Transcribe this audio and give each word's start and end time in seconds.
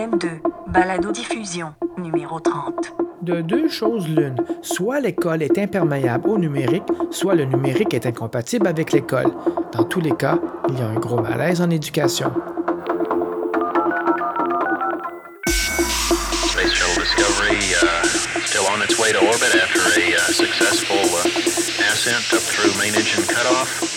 M2, 0.00 0.40
balado 0.66 1.12
diffusion, 1.12 1.74
numéro 1.98 2.40
30. 2.40 2.94
De 3.20 3.42
deux 3.42 3.68
choses 3.68 4.08
l'une, 4.08 4.36
soit 4.62 4.98
l'école 4.98 5.42
est 5.42 5.58
imperméable 5.58 6.26
au 6.26 6.38
numérique, 6.38 6.84
soit 7.10 7.34
le 7.34 7.44
numérique 7.44 7.92
est 7.92 8.06
incompatible 8.06 8.66
avec 8.66 8.92
l'école. 8.92 9.30
Dans 9.72 9.84
tous 9.84 10.00
les 10.00 10.16
cas, 10.16 10.38
il 10.70 10.78
y 10.78 10.80
a 10.80 10.86
un 10.86 10.94
gros 10.94 11.20
malaise 11.20 11.60
en 11.60 11.68
éducation. 11.68 12.32
Space 15.46 16.72
Shuttle 16.72 17.02
Discovery 17.02 17.58
uh, 17.82 18.02
still 18.46 18.64
on 18.72 18.80
its 18.80 18.98
way 18.98 19.12
to 19.12 19.18
orbit 19.18 19.54
after 19.54 19.82
a 20.00 20.14
uh, 20.14 20.18
successful 20.32 20.96
uh, 20.96 21.92
ascent 21.92 22.32
up 22.32 22.40
through 22.40 22.72
main 22.78 22.94
engine 22.94 23.26
cutoff. 23.26 23.89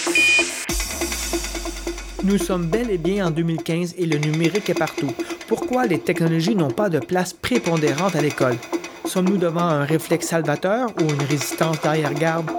Nous 2.24 2.38
sommes 2.38 2.68
bel 2.68 2.90
et 2.90 2.98
bien 2.98 3.28
en 3.28 3.32
2015 3.32 3.96
et 3.98 4.06
le 4.06 4.18
numérique 4.18 4.70
est 4.70 4.80
partout. 4.80 5.12
Pourquoi 5.50 5.86
les 5.86 6.00
technologies 6.00 6.56
n'ont 6.56 6.71
pas 6.71 6.88
de 6.88 7.00
place 7.00 7.34
prépondérante 7.34 8.16
à 8.16 8.21
l'école? 8.21 8.56
Sommes-nous 9.04 9.36
devant 9.36 9.66
un 9.66 9.84
réflexe 9.84 10.28
salvateur 10.28 10.89
ou 11.02 11.10
une 11.10 11.21
résistance 11.24 11.82
d'arrière-garde? 11.82 12.50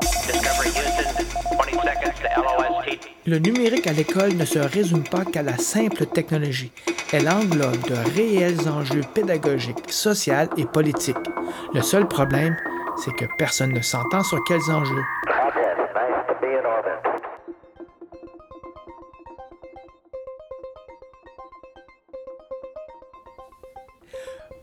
Discovery 0.00 0.70
Houston, 0.70 1.24
20 1.58 1.72
seconds 1.82 2.14
to 2.34 2.40
LOST. 2.42 3.00
Le 3.26 3.38
numérique 3.38 3.86
à 3.86 3.92
l'école 3.92 4.34
ne 4.34 4.46
se 4.46 4.58
résume 4.58 5.04
pas 5.04 5.26
qu'à 5.26 5.42
la 5.42 5.58
simple 5.58 6.06
technologie. 6.06 6.72
Elle 7.12 7.28
englobe 7.28 7.86
de 7.86 8.16
réels 8.16 8.66
enjeux 8.66 9.02
pédagogiques, 9.12 9.90
sociaux 9.92 10.48
et 10.56 10.64
politiques. 10.64 11.16
Le 11.74 11.82
seul 11.82 12.08
problème, 12.08 12.56
c'est 12.96 13.12
que 13.14 13.26
personne 13.36 13.74
ne 13.74 13.82
s'entend 13.82 14.24
sur 14.24 14.42
quels 14.44 14.70
enjeux. 14.70 15.04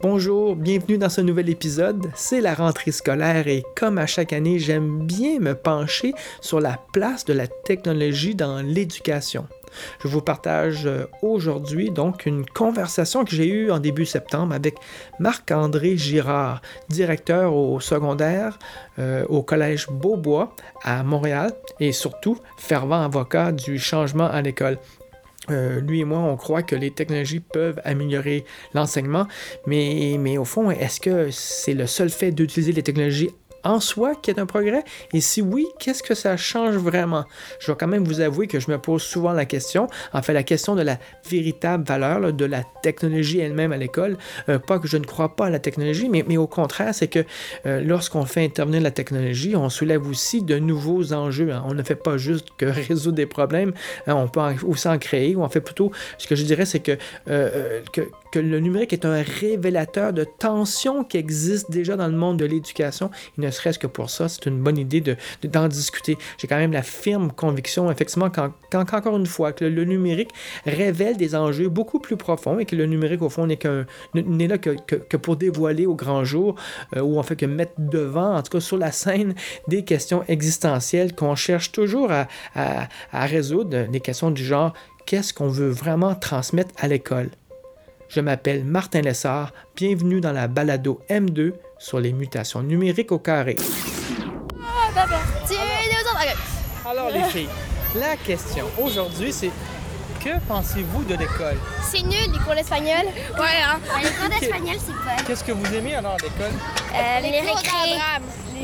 Bonjour, 0.01 0.55
bienvenue 0.55 0.97
dans 0.97 1.09
ce 1.09 1.21
nouvel 1.21 1.47
épisode. 1.47 2.09
C'est 2.15 2.41
la 2.41 2.55
rentrée 2.55 2.91
scolaire 2.91 3.47
et 3.47 3.63
comme 3.75 3.99
à 3.99 4.07
chaque 4.07 4.33
année, 4.33 4.57
j'aime 4.57 5.05
bien 5.05 5.39
me 5.39 5.53
pencher 5.53 6.13
sur 6.41 6.59
la 6.59 6.79
place 6.91 7.23
de 7.23 7.33
la 7.33 7.45
technologie 7.45 8.33
dans 8.33 8.63
l'éducation. 8.63 9.45
Je 10.01 10.07
vous 10.07 10.21
partage 10.21 10.87
euh, 10.87 11.05
aujourd'hui 11.21 11.91
donc 11.91 12.25
une 12.25 12.47
conversation 12.47 13.23
que 13.25 13.35
j'ai 13.35 13.47
eue 13.47 13.69
en 13.69 13.77
début 13.77 14.07
septembre 14.07 14.55
avec 14.55 14.75
Marc-André 15.19 15.97
Girard, 15.97 16.63
directeur 16.89 17.55
au 17.55 17.79
secondaire 17.79 18.57
euh, 18.97 19.23
au 19.29 19.43
collège 19.43 19.87
Beaubois 19.91 20.55
à 20.83 21.03
Montréal 21.03 21.51
et 21.79 21.91
surtout 21.91 22.39
fervent 22.57 23.03
avocat 23.03 23.51
du 23.51 23.77
changement 23.77 24.27
à 24.27 24.41
l'école. 24.41 24.79
Euh, 25.49 25.81
lui 25.81 26.01
et 26.01 26.05
moi, 26.05 26.19
on 26.19 26.37
croit 26.37 26.61
que 26.61 26.75
les 26.75 26.91
technologies 26.91 27.39
peuvent 27.39 27.81
améliorer 27.83 28.45
l'enseignement, 28.73 29.27
mais, 29.65 30.17
mais 30.19 30.37
au 30.37 30.45
fond, 30.45 30.69
est-ce 30.69 30.99
que 30.99 31.31
c'est 31.31 31.73
le 31.73 31.87
seul 31.87 32.09
fait 32.09 32.31
d'utiliser 32.31 32.73
les 32.73 32.83
technologies 32.83 33.31
en 33.63 33.79
soi 33.79 34.15
qui 34.15 34.31
est 34.31 34.39
un 34.39 34.45
progrès? 34.45 34.83
Et 35.13 35.21
si 35.21 35.41
oui, 35.41 35.67
qu'est-ce 35.79 36.03
que 36.03 36.15
ça 36.15 36.37
change 36.37 36.75
vraiment? 36.75 37.25
Je 37.59 37.67
dois 37.67 37.75
quand 37.75 37.87
même 37.87 38.03
vous 38.03 38.21
avouer 38.21 38.47
que 38.47 38.59
je 38.59 38.69
me 38.71 38.77
pose 38.77 39.01
souvent 39.01 39.33
la 39.33 39.45
question, 39.45 39.87
en 40.13 40.21
fait 40.21 40.33
la 40.33 40.43
question 40.43 40.75
de 40.75 40.81
la 40.81 40.97
véritable 41.29 41.83
valeur 41.85 42.33
de 42.33 42.45
la 42.45 42.63
technologie 42.81 43.39
elle-même 43.39 43.71
à 43.71 43.77
l'école. 43.77 44.17
Euh, 44.49 44.59
pas 44.59 44.79
que 44.79 44.87
je 44.87 44.97
ne 44.97 45.05
crois 45.05 45.35
pas 45.35 45.47
à 45.47 45.49
la 45.49 45.59
technologie, 45.59 46.09
mais, 46.09 46.37
au 46.37 46.47
contraire, 46.47 46.93
c'est 46.93 47.07
que 47.07 47.23
euh, 47.65 47.81
lorsqu'on 47.81 48.25
fait 48.25 48.43
intervenir 48.43 48.81
la 48.81 48.91
technologie, 48.91 49.55
on 49.55 49.69
soulève 49.69 50.07
aussi 50.07 50.41
de 50.41 50.57
nouveaux 50.57 51.13
enjeux. 51.13 51.51
hein. 51.51 51.63
On 51.65 51.73
ne 51.73 51.83
fait 51.83 51.95
pas 51.95 52.17
juste 52.17 52.49
que 52.57 52.65
résoudre 52.87 53.15
des 53.15 53.25
problèmes, 53.25 53.73
hein, 54.07 54.15
on 54.15 54.27
peut 54.27 54.41
aussi 54.63 54.87
en 54.87 54.97
créer, 54.97 55.35
ou 55.35 55.43
en 55.43 55.49
fait 55.49 55.61
plutôt, 55.61 55.91
ce 56.17 56.27
que 56.27 56.35
je 56.35 56.43
dirais, 56.43 56.65
c'est 56.65 56.79
que, 56.79 56.97
euh, 57.29 57.81
que, 57.93 58.01
que 58.31 58.39
le 58.39 58.59
numérique 58.59 58.93
est 58.93 59.05
un 59.05 59.21
révélateur 59.21 60.13
de 60.13 60.23
tensions 60.23 61.03
qui 61.03 61.17
existent 61.17 61.71
déjà 61.71 61.95
dans 61.95 62.07
le 62.07 62.15
monde 62.15 62.37
de 62.37 62.45
l'éducation. 62.45 63.11
Il 63.37 63.43
ne 63.43 63.51
serait-ce 63.51 63.77
que 63.79 63.87
pour 63.87 64.09
ça, 64.09 64.29
c'est 64.29 64.45
une 64.45 64.61
bonne 64.61 64.77
idée 64.77 65.01
de- 65.01 65.15
de- 65.41 65.47
d'en 65.47 65.67
discuter. 65.67 66.17
J'ai 66.37 66.47
quand 66.47 66.57
même 66.57 66.71
la 66.71 66.81
firme 66.81 67.31
conviction, 67.31 67.91
effectivement, 67.91 68.29
qu'en- 68.29 68.53
qu'en- 68.71 68.85
qu'encore 68.85 69.17
une 69.17 69.25
fois, 69.25 69.51
que 69.51 69.65
le, 69.65 69.83
numérique 69.83 70.29
révèle 70.65 71.17
des 71.17 71.35
enjeux 71.35 71.67
beaucoup 71.69 71.99
plus 71.99 72.17
profonds 72.17 72.59
et 72.59 72.65
que 72.65 72.75
le 72.75 72.85
numérique, 72.85 73.21
au 73.21 73.29
fond, 73.29 73.45
n'est 73.45 74.47
là 74.47 74.57
que, 74.57 74.69
que- 74.87 75.17
pour 75.17 75.35
dévoiler 75.35 75.85
au 75.85 75.95
grand 75.95 76.23
jour, 76.23 76.55
euh, 76.95 77.01
ou 77.01 77.19
en 77.19 77.23
fait 77.23 77.35
que 77.35 77.45
mettre 77.45 77.73
devant, 77.77 78.35
en 78.35 78.41
tout 78.41 78.51
cas 78.51 78.59
sur 78.59 78.77
la 78.77 78.91
scène, 78.91 79.35
des 79.67 79.83
questions 79.83 80.23
existentielles 80.27 81.13
qu'on 81.15 81.35
cherche 81.35 81.71
toujours 81.71 82.11
à 82.55 83.25
résoudre, 83.25 83.87
des 83.87 83.99
questions 83.99 84.31
du 84.31 84.43
genre 84.45 84.73
qu'est-ce 85.05 85.33
qu'on 85.33 85.47
veut 85.49 85.69
vraiment 85.69 86.15
transmettre 86.15 86.73
à 86.77 86.87
l'école? 86.87 87.29
Je 88.13 88.19
m'appelle 88.19 88.65
Martin 88.65 88.99
Lessard, 89.01 89.53
bienvenue 89.73 90.19
dans 90.19 90.33
la 90.33 90.49
balado 90.49 90.99
M2 91.09 91.53
sur 91.79 91.97
les 92.01 92.11
mutations 92.11 92.61
numériques 92.61 93.13
au 93.13 93.19
carré. 93.19 93.55
Alors 96.85 97.09
les 97.09 97.23
filles, 97.23 97.47
la 97.95 98.17
question 98.17 98.65
aujourd'hui 98.83 99.31
c'est 99.31 99.51
que 100.21 100.29
pensez-vous 100.45 101.05
de 101.05 101.15
l'école? 101.15 101.57
C'est 101.89 102.01
nul, 102.03 102.11
les 102.33 102.39
cours 102.39 102.53
d'espagnol. 102.53 103.05
Ouais, 103.39 103.61
hein. 103.65 103.79
les 104.03 104.09
cours 104.09 104.29
d'espagnol, 104.29 104.75
c'est 104.77 104.91
fun. 104.91 105.23
Qu'est-ce 105.25 105.43
que 105.45 105.53
vous 105.53 105.73
aimez 105.73 105.95
alors 105.95 106.11
à 106.11 106.17
l'école? 106.17 106.51
Euh, 106.93 107.19
les, 107.21 107.31
les, 107.31 107.41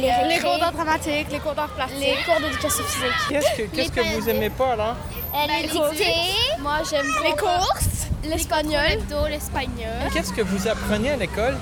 Les 0.02 0.12
récrés, 0.12 0.40
cours 0.42 0.60
d'art 0.60 0.72
dramatique, 0.74 1.28
les 1.32 1.40
cours 1.40 1.56
d'art 1.56 1.70
plastique. 1.70 2.00
les 2.00 2.24
cours 2.26 2.40
d'éducation 2.42 2.84
physique. 2.84 3.12
Qu'est-ce 3.30 3.58
que, 3.58 3.76
qu'est-ce 3.76 3.92
que 3.92 4.20
vous 4.20 4.30
aimez 4.30 4.50
pas 4.52 4.74
alors? 4.74 4.96
Euh, 5.34 5.62
les 5.62 5.68
dictées. 5.68 6.14
Moi, 6.60 6.78
j'aime 6.90 7.08
Les 7.24 7.32
courses, 7.32 8.07
l'espagnol. 8.24 9.00
l'espagnol. 9.30 10.10
Qu'est-ce 10.14 10.34
que 10.34 10.42
vous 10.42 10.68
apprenez 10.68 11.12
à 11.12 11.16
l'école? 11.18 11.56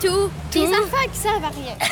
Tout. 0.00 0.30
Des 0.52 0.64
affaires 0.66 1.10
qui 1.12 1.18
servent 1.18 1.44
à 1.44 1.48
rien. 1.48 1.76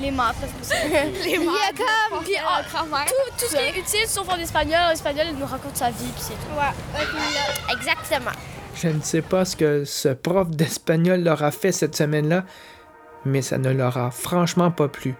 Les 0.00 0.12
maths, 0.12 0.36
parce 0.40 0.52
que 0.52 0.58
c'est- 0.62 1.10
Il 1.24 1.30
y 1.30 1.34
a 1.34 1.38
comme... 1.76 2.20
Puis 2.22 2.34
grammaire. 2.72 3.06
Tout, 3.06 3.32
tout 3.36 3.46
ce 3.50 3.56
qui 3.56 3.62
est 3.62 3.76
utile, 3.80 4.06
sauf 4.06 4.28
en 4.28 4.36
espagnol. 4.38 4.78
En 4.88 4.90
espagnol, 4.90 5.26
il 5.30 5.36
nous 5.36 5.46
raconte 5.46 5.76
sa 5.76 5.90
vie, 5.90 6.06
puis 6.14 6.22
c'est 6.22 6.34
tout. 6.34 6.54
Ouais. 6.56 6.72
Exactement. 7.76 8.30
Je 8.76 8.88
ne 8.88 9.00
sais 9.00 9.22
pas 9.22 9.44
ce 9.44 9.56
que 9.56 9.84
ce 9.84 10.08
prof 10.10 10.50
d'espagnol 10.50 11.22
leur 11.24 11.42
a 11.42 11.50
fait 11.50 11.72
cette 11.72 11.96
semaine-là, 11.96 12.44
mais 13.24 13.42
ça 13.42 13.58
ne 13.58 13.70
leur 13.70 13.96
a 13.98 14.12
franchement 14.12 14.70
pas 14.70 14.86
plu. 14.86 15.16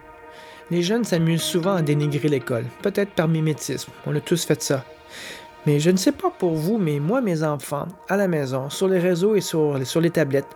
Les 0.71 0.81
jeunes 0.81 1.03
s'amusent 1.03 1.41
souvent 1.43 1.75
à 1.75 1.81
dénigrer 1.81 2.29
l'école, 2.29 2.63
peut-être 2.81 3.11
par 3.11 3.27
mimétisme, 3.27 3.91
on 4.05 4.15
a 4.15 4.21
tous 4.21 4.45
fait 4.45 4.63
ça. 4.63 4.85
Mais 5.65 5.79
je 5.79 5.89
ne 5.89 5.97
sais 5.97 6.11
pas 6.11 6.29
pour 6.29 6.53
vous, 6.53 6.77
mais 6.77 6.99
moi, 6.99 7.21
mes 7.21 7.43
enfants, 7.43 7.87
à 8.07 8.15
la 8.15 8.27
maison, 8.27 8.69
sur 8.69 8.87
les 8.87 8.99
réseaux 8.99 9.35
et 9.35 9.41
sur, 9.41 9.77
les 9.77 10.09
tablettes, 10.09 10.47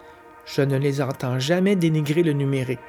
je 0.46 0.62
ne 0.62 0.78
les 0.78 1.02
entends 1.02 1.40
jamais 1.40 1.76
dénigrer 1.76 2.24
le 2.24 2.34
numérique. 2.34 2.80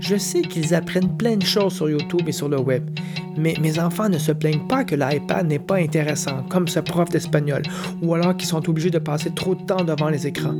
Je 0.00 0.16
sais 0.16 0.42
qu'ils 0.42 0.74
apprennent 0.74 1.16
plein 1.16 1.36
de 1.36 1.44
choses 1.44 1.74
sur 1.74 1.90
YouTube 1.90 2.26
et 2.26 2.32
sur 2.32 2.48
le 2.48 2.58
web, 2.58 2.88
mais 3.36 3.54
mes 3.60 3.78
enfants 3.78 4.08
ne 4.08 4.18
se 4.18 4.32
plaignent 4.32 4.66
pas 4.68 4.84
que 4.84 4.94
l'iPad 4.94 5.46
n'est 5.46 5.58
pas 5.58 5.76
intéressant, 5.76 6.44
comme 6.48 6.68
ce 6.68 6.80
prof 6.80 7.08
d'espagnol, 7.08 7.62
ou 8.00 8.14
alors 8.14 8.36
qu'ils 8.36 8.48
sont 8.48 8.66
obligés 8.68 8.90
de 8.90 8.98
passer 8.98 9.30
trop 9.34 9.54
de 9.54 9.62
temps 9.62 9.84
devant 9.84 10.08
les 10.08 10.26
écrans. 10.26 10.54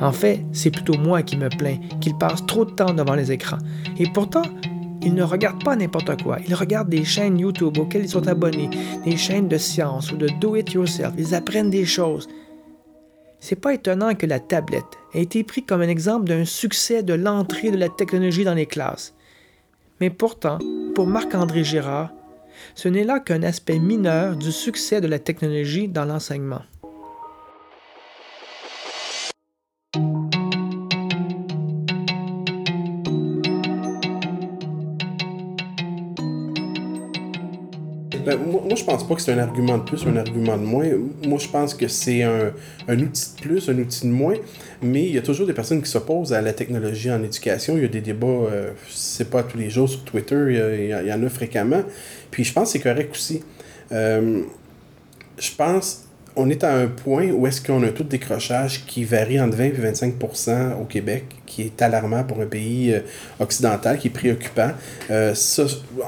En 0.00 0.12
fait, 0.12 0.44
c'est 0.52 0.70
plutôt 0.70 0.96
moi 0.96 1.22
qui 1.22 1.36
me 1.36 1.48
plains 1.48 1.76
qu'ils 2.00 2.16
passent 2.16 2.46
trop 2.46 2.64
de 2.64 2.70
temps 2.70 2.94
devant 2.94 3.14
les 3.14 3.32
écrans. 3.32 3.58
Et 3.98 4.06
pourtant, 4.12 4.42
ils 5.02 5.14
ne 5.14 5.22
regardent 5.22 5.62
pas 5.62 5.76
n'importe 5.76 6.22
quoi. 6.22 6.38
Ils 6.46 6.54
regardent 6.54 6.88
des 6.88 7.04
chaînes 7.04 7.38
YouTube 7.38 7.78
auxquelles 7.78 8.04
ils 8.04 8.10
sont 8.10 8.26
abonnés, 8.26 8.70
des 9.04 9.16
chaînes 9.16 9.48
de 9.48 9.58
science 9.58 10.12
ou 10.12 10.16
de 10.16 10.28
do-it-yourself. 10.40 11.12
Ils 11.18 11.34
apprennent 11.34 11.70
des 11.70 11.84
choses. 11.84 12.28
C'est 13.40 13.60
pas 13.60 13.74
étonnant 13.74 14.14
que 14.14 14.26
la 14.26 14.40
tablette 14.40 14.98
ait 15.14 15.22
été 15.22 15.44
prise 15.44 15.64
comme 15.66 15.82
un 15.82 15.88
exemple 15.88 16.26
d'un 16.26 16.44
succès 16.44 17.02
de 17.02 17.14
l'entrée 17.14 17.70
de 17.70 17.76
la 17.76 17.88
technologie 17.88 18.44
dans 18.44 18.54
les 18.54 18.66
classes. 18.66 19.14
Mais 20.00 20.10
pourtant, 20.10 20.58
pour 20.94 21.06
Marc-André 21.06 21.62
Girard, 21.64 22.10
ce 22.74 22.88
n'est 22.88 23.04
là 23.04 23.20
qu'un 23.20 23.44
aspect 23.44 23.78
mineur 23.78 24.36
du 24.36 24.50
succès 24.50 25.00
de 25.00 25.06
la 25.06 25.20
technologie 25.20 25.88
dans 25.88 26.04
l'enseignement. 26.04 26.62
Ben, 38.28 38.36
moi, 38.36 38.60
moi, 38.62 38.74
je 38.74 38.84
pense 38.84 39.08
pas 39.08 39.14
que 39.14 39.22
c'est 39.22 39.32
un 39.32 39.38
argument 39.38 39.78
de 39.78 39.84
plus 39.84 40.04
ou 40.04 40.10
un 40.10 40.16
argument 40.16 40.58
de 40.58 40.62
moins. 40.62 40.84
Moi, 41.26 41.38
je 41.38 41.48
pense 41.48 41.72
que 41.72 41.88
c'est 41.88 42.22
un, 42.22 42.52
outil 42.86 43.34
de 43.34 43.40
plus, 43.40 43.70
un 43.70 43.78
outil 43.78 44.06
de 44.06 44.12
moins. 44.12 44.34
Mais 44.82 45.04
il 45.04 45.14
y 45.14 45.16
a 45.16 45.22
toujours 45.22 45.46
des 45.46 45.54
personnes 45.54 45.80
qui 45.80 45.90
s'opposent 45.90 46.34
à 46.34 46.42
la 46.42 46.52
technologie 46.52 47.10
en 47.10 47.22
éducation. 47.22 47.78
Il 47.78 47.84
y 47.84 47.86
a 47.86 47.88
des 47.88 48.02
débats, 48.02 48.26
euh, 48.26 48.72
c'est 48.90 49.30
pas 49.30 49.42
tous 49.42 49.56
les 49.56 49.70
jours 49.70 49.88
sur 49.88 50.04
Twitter, 50.04 50.44
il 50.78 51.08
y 51.08 51.12
en 51.12 51.22
a 51.22 51.28
fréquemment. 51.30 51.82
Puis 52.30 52.44
je 52.44 52.52
pense 52.52 52.64
que 52.64 52.72
c'est 52.72 52.84
correct 52.84 53.12
aussi. 53.12 53.42
Euh, 53.92 54.42
je 55.38 55.50
pense, 55.56 56.07
on 56.38 56.48
est 56.48 56.62
à 56.62 56.72
un 56.72 56.86
point 56.86 57.30
où 57.30 57.46
est-ce 57.46 57.60
qu'on 57.60 57.82
a 57.82 57.86
un 57.86 57.90
taux 57.90 58.04
de 58.04 58.08
décrochage 58.08 58.86
qui 58.86 59.04
varie 59.04 59.40
entre 59.40 59.56
20 59.56 59.64
et 59.64 59.92
25% 59.92 60.80
au 60.80 60.84
Québec, 60.84 61.24
qui 61.46 61.62
est 61.62 61.82
alarmant 61.82 62.22
pour 62.22 62.40
un 62.40 62.46
pays 62.46 62.94
euh, 62.94 63.00
occidental, 63.40 63.98
qui 63.98 64.06
est 64.06 64.10
préoccupant. 64.10 64.70
Euh, 65.10 65.34
ça, 65.34 65.64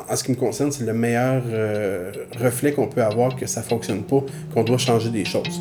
en 0.08 0.16
ce 0.16 0.22
qui 0.22 0.30
me 0.30 0.36
concerne, 0.36 0.70
c'est 0.70 0.86
le 0.86 0.94
meilleur 0.94 1.42
euh, 1.48 2.12
reflet 2.40 2.72
qu'on 2.72 2.86
peut 2.86 3.02
avoir 3.02 3.34
que 3.34 3.46
ça 3.46 3.62
fonctionne 3.62 4.04
pas, 4.04 4.22
qu'on 4.54 4.62
doit 4.62 4.78
changer 4.78 5.10
des 5.10 5.24
choses. 5.24 5.60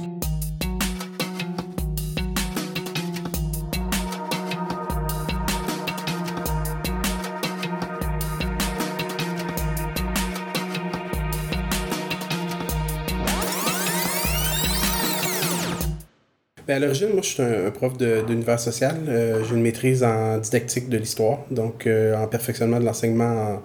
Ben, 16.70 16.76
à 16.76 16.86
l'origine, 16.86 17.10
moi, 17.14 17.22
je 17.24 17.30
suis 17.30 17.42
un, 17.42 17.66
un 17.66 17.72
prof 17.72 17.98
d'univers 17.98 18.60
social. 18.60 18.96
Euh, 19.08 19.44
J'ai 19.44 19.56
une 19.56 19.64
maîtrise 19.64 20.04
en 20.04 20.38
didactique 20.38 20.88
de 20.88 20.98
l'histoire, 20.98 21.40
donc 21.50 21.88
euh, 21.88 22.16
en 22.16 22.28
perfectionnement 22.28 22.80
de 22.80 22.86
l'enseignement 22.86 23.60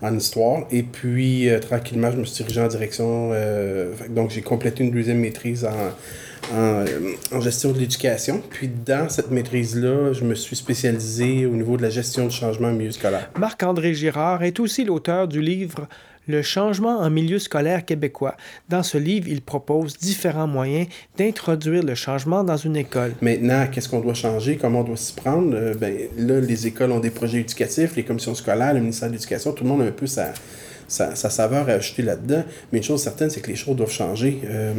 en, 0.00 0.16
histoire. 0.16 0.66
Et 0.70 0.82
puis, 0.82 1.50
euh, 1.50 1.58
tranquillement, 1.58 2.10
je 2.10 2.16
me 2.16 2.24
suis 2.24 2.44
dirigé 2.44 2.62
en 2.62 2.68
direction. 2.68 3.32
donc, 4.08 4.30
j'ai 4.30 4.40
complété 4.40 4.84
une 4.84 4.90
deuxième 4.90 5.18
maîtrise 5.18 5.66
en, 5.66 6.86
en 7.36 7.40
gestion 7.42 7.72
de 7.72 7.78
l'éducation. 7.78 8.40
Puis, 8.48 8.68
dans 8.68 9.10
cette 9.10 9.30
maîtrise-là, 9.30 10.14
je 10.14 10.24
me 10.24 10.34
suis 10.34 10.56
spécialisé 10.56 11.44
au 11.44 11.52
niveau 11.52 11.76
de 11.76 11.82
la 11.82 11.90
gestion 11.90 12.26
du 12.26 12.34
changement 12.34 12.68
en 12.68 12.72
milieu 12.72 12.90
scolaire. 12.90 13.28
Marc-André 13.38 13.92
Girard 13.92 14.42
est 14.42 14.60
aussi 14.60 14.82
l'auteur 14.86 15.28
du 15.28 15.42
livre 15.42 15.86
Le 16.26 16.42
changement 16.42 16.98
en 16.98 17.10
milieu 17.10 17.38
scolaire 17.38 17.84
québécois. 17.84 18.36
Dans 18.68 18.82
ce 18.82 18.98
livre, 18.98 19.28
il 19.28 19.42
propose 19.42 19.96
différents 19.96 20.46
moyens 20.46 20.88
d'introduire 21.16 21.82
le 21.82 21.94
changement 21.94 22.44
dans 22.44 22.56
une 22.56 22.76
école. 22.76 23.14
Maintenant, 23.20 23.66
qu'est-ce 23.70 23.88
qu'on 23.88 24.00
doit 24.00 24.14
changer, 24.14 24.56
comment 24.56 24.80
on 24.80 24.84
doit 24.84 24.96
s'y 24.96 25.14
prendre? 25.14 25.54
Euh, 25.54 25.74
ben, 25.74 25.96
là, 26.16 26.40
les 26.40 26.66
écoles 26.66 26.92
ont 26.92 27.00
des 27.00 27.10
projets 27.10 27.40
éducatifs, 27.40 27.96
les 27.96 28.04
commissions 28.04 28.34
scolaires, 28.34 28.74
le 28.74 28.80
ministère 28.80 29.08
de 29.08 29.14
l'Éducation, 29.14 29.52
tout 29.52 29.64
le 29.64 29.70
monde 29.70 29.82
a 29.82 29.84
un 29.84 29.92
peu 29.92 30.06
sa, 30.06 30.32
sa, 30.88 31.14
sa 31.14 31.30
saveur 31.30 31.68
à 31.68 31.72
ajouter 31.72 32.02
là-dedans. 32.02 32.44
Mais 32.72 32.78
une 32.78 32.84
chose 32.84 33.02
certaine, 33.02 33.30
c'est 33.30 33.40
que 33.40 33.48
les 33.48 33.56
choses 33.56 33.76
doivent 33.76 33.90
changer. 33.90 34.40
Euh, 34.44 34.74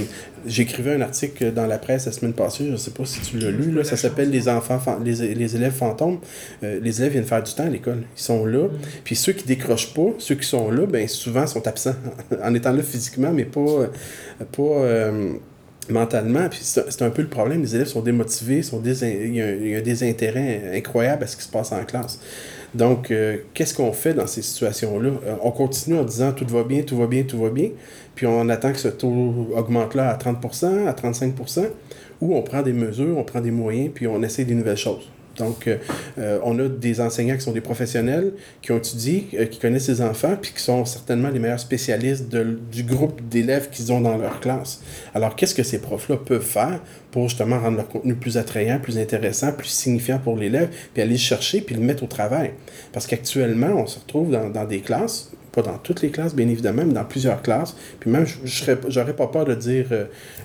J'écrivais 0.45 0.93
un 0.93 1.01
article 1.01 1.51
dans 1.51 1.65
la 1.65 1.77
presse 1.77 2.05
la 2.05 2.11
semaine 2.11 2.33
passée, 2.33 2.65
je 2.67 2.71
ne 2.71 2.77
sais 2.77 2.91
pas 2.91 3.05
si 3.05 3.19
tu 3.21 3.37
l'as 3.37 3.51
lu, 3.51 3.71
là, 3.71 3.83
ça 3.83 3.97
s'appelle 3.97 4.29
Les 4.29 4.47
enfants, 4.47 4.79
les, 5.03 5.35
les 5.35 5.55
élèves 5.55 5.73
fantômes. 5.73 6.19
Euh, 6.63 6.79
les 6.81 7.01
élèves 7.01 7.13
viennent 7.13 7.25
faire 7.25 7.43
du 7.43 7.53
temps 7.53 7.65
à 7.65 7.69
l'école. 7.69 8.03
Ils 8.17 8.21
sont 8.21 8.45
là. 8.45 8.67
Puis 9.03 9.15
ceux 9.15 9.33
qui 9.33 9.45
décrochent 9.45 9.93
pas, 9.93 10.13
ceux 10.19 10.35
qui 10.35 10.47
sont 10.47 10.71
là, 10.71 10.85
ben 10.85 11.07
souvent 11.07 11.45
sont 11.47 11.67
absents 11.67 11.95
en 12.43 12.53
étant 12.53 12.71
là 12.71 12.83
physiquement, 12.83 13.31
mais 13.33 13.45
pas, 13.45 13.59
euh, 13.59 13.87
pas 14.51 14.61
euh, 14.61 15.33
mentalement. 15.89 16.47
Puis 16.49 16.59
c'est 16.61 17.01
un 17.01 17.09
peu 17.09 17.21
le 17.21 17.29
problème. 17.29 17.61
Les 17.61 17.75
élèves 17.75 17.87
sont 17.87 18.01
démotivés, 18.01 18.63
sont 18.63 18.81
il 18.81 19.35
y 19.35 19.41
a 19.41 19.77
un 19.77 19.81
désintérêt 19.81 20.71
incroyable 20.75 21.23
à 21.23 21.27
ce 21.27 21.35
qui 21.35 21.43
se 21.43 21.49
passe 21.49 21.71
en 21.71 21.83
classe. 21.83 22.19
Donc, 22.73 23.11
euh, 23.11 23.37
qu'est-ce 23.53 23.73
qu'on 23.73 23.93
fait 23.93 24.13
dans 24.13 24.27
ces 24.27 24.41
situations-là? 24.41 25.09
Euh, 25.25 25.35
on 25.41 25.51
continue 25.51 25.97
en 25.97 26.03
disant 26.03 26.31
tout 26.33 26.45
va 26.47 26.63
bien, 26.63 26.83
tout 26.83 26.97
va 26.97 27.07
bien, 27.07 27.23
tout 27.23 27.39
va 27.39 27.49
bien, 27.49 27.69
puis 28.15 28.27
on 28.27 28.49
attend 28.49 28.71
que 28.71 28.79
ce 28.79 28.89
taux 28.89 29.47
augmente 29.55 29.95
là 29.95 30.09
à 30.09 30.17
30%, 30.17 30.87
à 30.87 30.93
35%, 30.93 31.67
ou 32.21 32.35
on 32.35 32.41
prend 32.41 32.61
des 32.61 32.73
mesures, 32.73 33.17
on 33.17 33.23
prend 33.23 33.41
des 33.41 33.51
moyens, 33.51 33.91
puis 33.93 34.07
on 34.07 34.21
essaie 34.21 34.43
des 34.43 34.55
nouvelles 34.55 34.77
choses. 34.77 35.09
Donc, 35.37 35.67
euh, 35.67 35.77
euh, 36.17 36.39
on 36.43 36.57
a 36.59 36.67
des 36.67 36.99
enseignants 36.99 37.35
qui 37.35 37.41
sont 37.41 37.51
des 37.51 37.61
professionnels, 37.61 38.33
qui 38.61 38.71
ont 38.71 38.77
étudié, 38.77 39.27
euh, 39.35 39.45
qui 39.45 39.59
connaissent 39.59 39.87
les 39.87 40.01
enfants, 40.01 40.35
puis 40.41 40.51
qui 40.51 40.61
sont 40.61 40.83
certainement 40.85 41.29
les 41.29 41.39
meilleurs 41.39 41.59
spécialistes 41.59 42.27
du 42.29 42.83
groupe 42.83 43.21
d'élèves 43.29 43.69
qu'ils 43.69 43.91
ont 43.91 44.01
dans 44.01 44.17
leur 44.17 44.39
classe. 44.39 44.81
Alors, 45.13 45.35
qu'est-ce 45.35 45.55
que 45.55 45.63
ces 45.63 45.79
profs-là 45.79 46.17
peuvent 46.17 46.41
faire 46.41 46.79
pour 47.11 47.29
justement 47.29 47.59
rendre 47.59 47.77
leur 47.77 47.87
contenu 47.87 48.15
plus 48.15 48.37
attrayant, 48.37 48.79
plus 48.79 48.97
intéressant, 48.97 49.51
plus 49.51 49.67
signifiant 49.67 50.19
pour 50.19 50.35
l'élève, 50.35 50.69
puis 50.93 51.01
aller 51.01 51.13
le 51.13 51.17
chercher, 51.17 51.61
puis 51.61 51.75
le 51.75 51.81
mettre 51.81 52.03
au 52.03 52.07
travail? 52.07 52.53
Parce 52.91 53.07
qu'actuellement, 53.07 53.73
on 53.75 53.85
se 53.85 53.99
retrouve 53.99 54.31
dans, 54.31 54.65
des 54.65 54.79
classes, 54.79 55.31
pas 55.51 55.61
dans 55.61 55.77
toutes 55.77 56.01
les 56.01 56.09
classes, 56.09 56.35
bien 56.35 56.47
évidemment, 56.47 56.83
mais 56.85 56.93
dans 56.93 57.05
plusieurs 57.05 57.41
classes. 57.41 57.75
Puis 57.99 58.09
même, 58.09 58.25
j'aurais 58.87 59.15
pas 59.15 59.27
peur 59.27 59.45
de 59.45 59.55
dire 59.55 59.87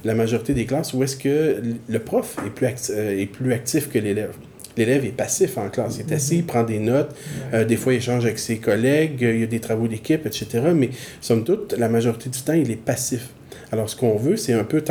la 0.05 0.15
majorité 0.15 0.55
des 0.55 0.67
classes 0.67 0.93
où 0.93 1.03
est-ce 1.03 1.17
que 1.17 1.63
le 1.89 1.99
prof 1.99 2.37
est 2.47 3.27
plus 3.27 3.53
actif 3.53 3.91
que 3.91 3.99
l'élève. 3.99 4.33
L'élève 4.77 5.05
est 5.05 5.17
passif 5.17 5.59
en 5.59 5.69
classe. 5.69 5.99
Il 5.99 6.11
est 6.11 6.15
assis, 6.15 6.37
il 6.39 6.47
prend 6.47 6.63
des 6.63 6.79
notes. 6.79 7.15
euh, 7.55 7.65
des 7.65 7.77
fois, 7.77 7.93
il 7.93 7.97
échange 7.97 8.25
avec 8.25 8.39
ses 8.39 8.59
collègues. 8.59 9.19
il 9.21 9.41
y 9.41 9.45
a 9.45 9.47
des 9.47 9.61
travaux 9.61 9.89
d'équipe, 9.89 10.27
etc. 10.27 10.47
Mais 10.75 10.91
somme 11.21 11.45
toute, 11.45 11.75
la 11.79 11.89
majorité 11.89 12.31
du 12.31 12.41
temps, 12.41 12.55
il 12.55 12.71
est 12.71 12.77
passif. 12.77 13.29
Alors, 13.71 13.89
ce 13.89 13.97
qu'on 13.97 14.17
veut, 14.17 14.37
c'est 14.37 14.53
un 14.53 14.65
peu 14.65 14.83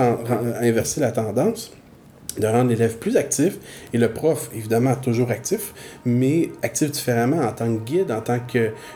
inverser 0.59 1.01
la 1.01 1.11
tendance 1.11 1.71
de 2.37 2.47
rendre 2.47 2.69
l'élève 2.69 2.97
plus 2.97 3.17
actif 3.17 3.57
et 3.93 3.97
le 3.97 4.11
prof, 4.11 4.49
évidemment, 4.55 4.95
toujours 4.95 5.31
actif, 5.31 5.73
mais 6.05 6.51
actif 6.63 6.91
différemment 6.91 7.41
en 7.41 7.51
tant 7.51 7.65
que 7.75 7.79
guide, 7.83 8.11
en 8.11 8.21
tant 8.21 8.39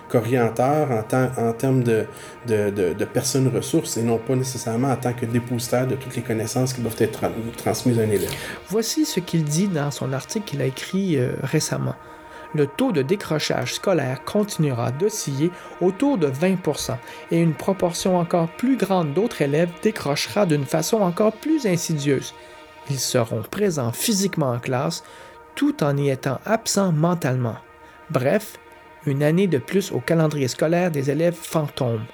qu'orienteur, 0.10 0.90
en, 0.92 1.42
en 1.48 1.54
termes 1.54 1.84
de, 1.84 2.06
de, 2.48 2.70
de, 2.70 2.94
de 2.94 3.06
personne 3.06 3.48
ressource 3.48 3.98
et 3.98 4.04
non 4.04 4.18
pas 4.18 4.36
nécessairement 4.36 4.92
en 4.92 4.96
tant 4.98 5.14
que 5.14 5.26
dépositaire 5.26 5.88
de 5.88 5.96
toutes 5.96 6.16
les 6.16 6.22
connaissances 6.22 6.74
qui 6.74 6.82
doivent 6.82 6.96
être 7.00 7.22
tra- 7.22 7.32
transmises 7.58 8.00
à 8.00 8.04
un 8.04 8.10
élève. 8.10 8.32
Voici 8.70 9.06
ce 9.06 9.20
qu'il 9.20 9.44
dit 9.44 9.68
dans 9.68 9.92
son 9.92 10.14
article 10.14 10.46
qu'il 10.46 10.62
a 10.62 10.66
écrit 10.66 11.18
euh, 11.18 11.32
récemment. 11.44 11.96
Le 12.54 12.68
taux 12.68 12.94
de 12.94 13.02
décrochage 13.02 13.74
scolaire 13.74 14.24
continuera 14.24 14.92
d'osciller 14.92 15.52
autour 15.82 16.18
de 16.18 16.28
20% 16.28 16.96
et 17.32 17.42
une 17.42 17.54
proportion 17.54 18.18
encore 18.18 18.48
plus 18.48 18.78
grande 18.78 19.14
d'autres 19.14 19.42
élèves 19.42 19.72
décrochera 19.84 20.46
d'une 20.46 20.64
façon 20.66 21.02
encore 21.02 21.34
plus 21.34 21.66
insidieuse. 21.66 22.34
Ils 22.90 23.00
seront 23.00 23.42
présents 23.42 23.92
physiquement 23.92 24.52
en 24.52 24.60
classe 24.60 25.04
tout 25.56 25.84
en 25.84 25.98
y 25.98 26.10
étant 26.10 26.40
absents 26.46 26.92
mentalement. 26.92 27.58
Bref, 28.12 28.58
une 29.06 29.24
année 29.24 29.48
de 29.48 29.58
plus 29.58 29.92
au 29.92 30.00
calendrier 30.00 30.48
scolaire 30.48 30.92
des 30.92 31.10
élèves 31.10 31.36
fantômes. 31.36 32.06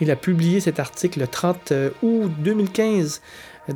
Il 0.00 0.10
a 0.10 0.16
publié 0.16 0.60
cet 0.60 0.80
article 0.80 1.20
le 1.20 1.26
30 1.26 1.72
août 2.02 2.30
2015 2.38 3.20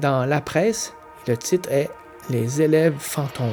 dans 0.01 0.25
la 0.25 0.41
presse. 0.41 0.95
Le 1.29 1.37
titre 1.37 1.71
est 1.71 1.91
Les 2.31 2.63
élèves 2.63 2.95
fantômes. 2.99 3.51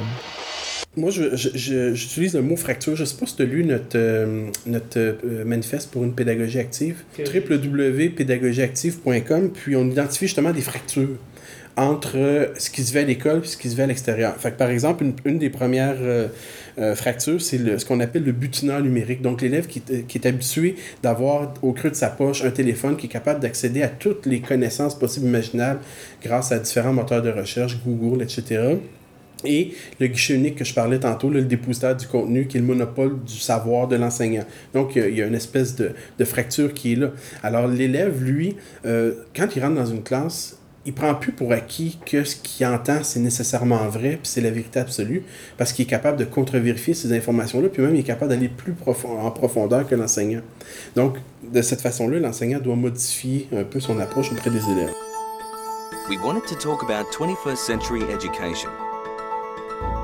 Moi, 0.96 1.10
j'utilise 1.10 2.34
le 2.34 2.42
mot 2.42 2.56
fracture. 2.56 2.96
Je 2.96 3.02
ne 3.02 3.06
sais 3.06 3.16
pas 3.16 3.26
si 3.26 3.36
tu 3.36 3.42
as 3.42 3.46
lu 3.46 3.64
notre, 3.64 3.96
euh, 3.96 4.48
notre 4.66 4.98
euh, 4.98 5.44
manifeste 5.44 5.90
pour 5.90 6.04
une 6.04 6.14
pédagogie 6.14 6.58
active. 6.58 7.02
www.pédagogieactive.com. 7.18 9.50
Puis 9.52 9.74
on 9.74 9.90
identifie 9.90 10.26
justement 10.26 10.52
des 10.52 10.60
fractures 10.60 11.16
entre 11.76 12.16
euh, 12.16 12.46
ce 12.58 12.68
qui 12.70 12.82
se 12.84 12.92
fait 12.92 13.00
à 13.00 13.04
l'école 13.04 13.40
et 13.44 13.46
ce 13.46 13.56
qui 13.56 13.70
se 13.70 13.76
fait 13.76 13.82
à 13.82 13.86
l'extérieur. 13.86 14.34
Par 14.58 14.68
exemple, 14.70 15.04
une, 15.04 15.14
une 15.24 15.38
des 15.38 15.48
premières 15.50 15.96
euh, 16.00 16.28
euh, 16.78 16.94
fractures, 16.94 17.40
c'est 17.40 17.78
ce 17.78 17.84
qu'on 17.86 18.00
appelle 18.00 18.24
le 18.24 18.32
butinage 18.32 18.82
numérique. 18.82 19.22
Donc, 19.22 19.40
l'élève 19.40 19.66
qui, 19.66 19.82
est- 19.90 20.06
qui 20.06 20.18
est 20.18 20.26
habitué 20.26 20.76
d'avoir 21.02 21.54
au 21.62 21.72
creux 21.72 21.90
de 21.90 21.94
sa 21.94 22.08
poche 22.10 22.44
un 22.44 22.50
téléphone 22.50 22.96
qui 22.96 23.06
est 23.06 23.10
capable 23.10 23.40
d'accéder 23.40 23.82
à 23.82 23.88
toutes 23.88 24.26
les 24.26 24.40
connaissances 24.40 24.98
possibles 24.98 25.26
imaginables 25.26 25.80
grâce 26.22 26.52
à 26.52 26.58
différents 26.58 26.92
moteurs 26.92 27.22
de 27.22 27.30
recherche, 27.30 27.78
Google, 27.86 28.22
etc. 28.22 28.76
Et 29.44 29.72
le 29.98 30.06
guichet 30.06 30.34
unique 30.34 30.56
que 30.56 30.64
je 30.64 30.72
parlais 30.72 31.00
tantôt, 31.00 31.28
le 31.28 31.42
dépositaire 31.42 31.96
du 31.96 32.06
contenu, 32.06 32.46
qui 32.46 32.58
est 32.58 32.60
le 32.60 32.66
monopole 32.66 33.18
du 33.24 33.38
savoir 33.40 33.88
de 33.88 33.96
l'enseignant. 33.96 34.44
Donc, 34.72 34.94
il 34.94 35.16
y 35.16 35.22
a- 35.22 35.26
une 35.26 35.34
espèce 35.34 35.74
de, 35.74 35.92
fracture 36.24 36.72
qui 36.74 36.92
est 36.92 36.96
là. 36.96 37.10
Alors, 37.42 37.66
l'élève, 37.66 38.22
lui, 38.22 38.56
euh, 38.86 39.14
quand 39.34 39.48
il 39.56 39.62
rentre 39.62 39.74
dans 39.76 39.86
une 39.86 40.02
classe, 40.04 40.58
il 40.84 40.92
prend 40.92 41.14
plus 41.14 41.32
pour 41.32 41.52
acquis 41.52 41.98
que 42.04 42.24
ce 42.24 42.36
qu'il 42.36 42.66
entend, 42.66 43.02
c'est 43.02 43.20
nécessairement 43.20 43.88
vrai, 43.88 44.18
puis 44.20 44.24
c'est 44.24 44.40
la 44.40 44.50
vérité 44.50 44.80
absolue, 44.80 45.22
parce 45.56 45.72
qu'il 45.72 45.84
est 45.84 45.88
capable 45.88 46.18
de 46.18 46.24
contre-vérifier 46.24 46.94
ces 46.94 47.12
informations-là, 47.12 47.68
puis 47.68 47.82
même 47.82 47.94
il 47.94 48.00
est 48.00 48.04
capable 48.04 48.30
d'aller 48.30 48.48
plus 48.48 48.72
profond, 48.72 49.20
en 49.20 49.30
profondeur 49.30 49.86
que 49.86 49.94
l'enseignant. 49.94 50.40
Donc, 50.96 51.18
de 51.52 51.62
cette 51.62 51.80
façon-là, 51.80 52.18
l'enseignant 52.18 52.58
doit 52.58 52.76
modifier 52.76 53.48
un 53.56 53.64
peu 53.64 53.80
son 53.80 53.98
approche 54.00 54.32
auprès 54.32 54.50
des 54.50 54.64
élèves. 54.70 54.92
we 56.08 56.18
wanted 56.18 56.46
to 56.46 56.56
talk 56.56 56.82
about 56.82 57.06
21st 57.12 57.58
century 57.58 58.02
education. 58.12 58.70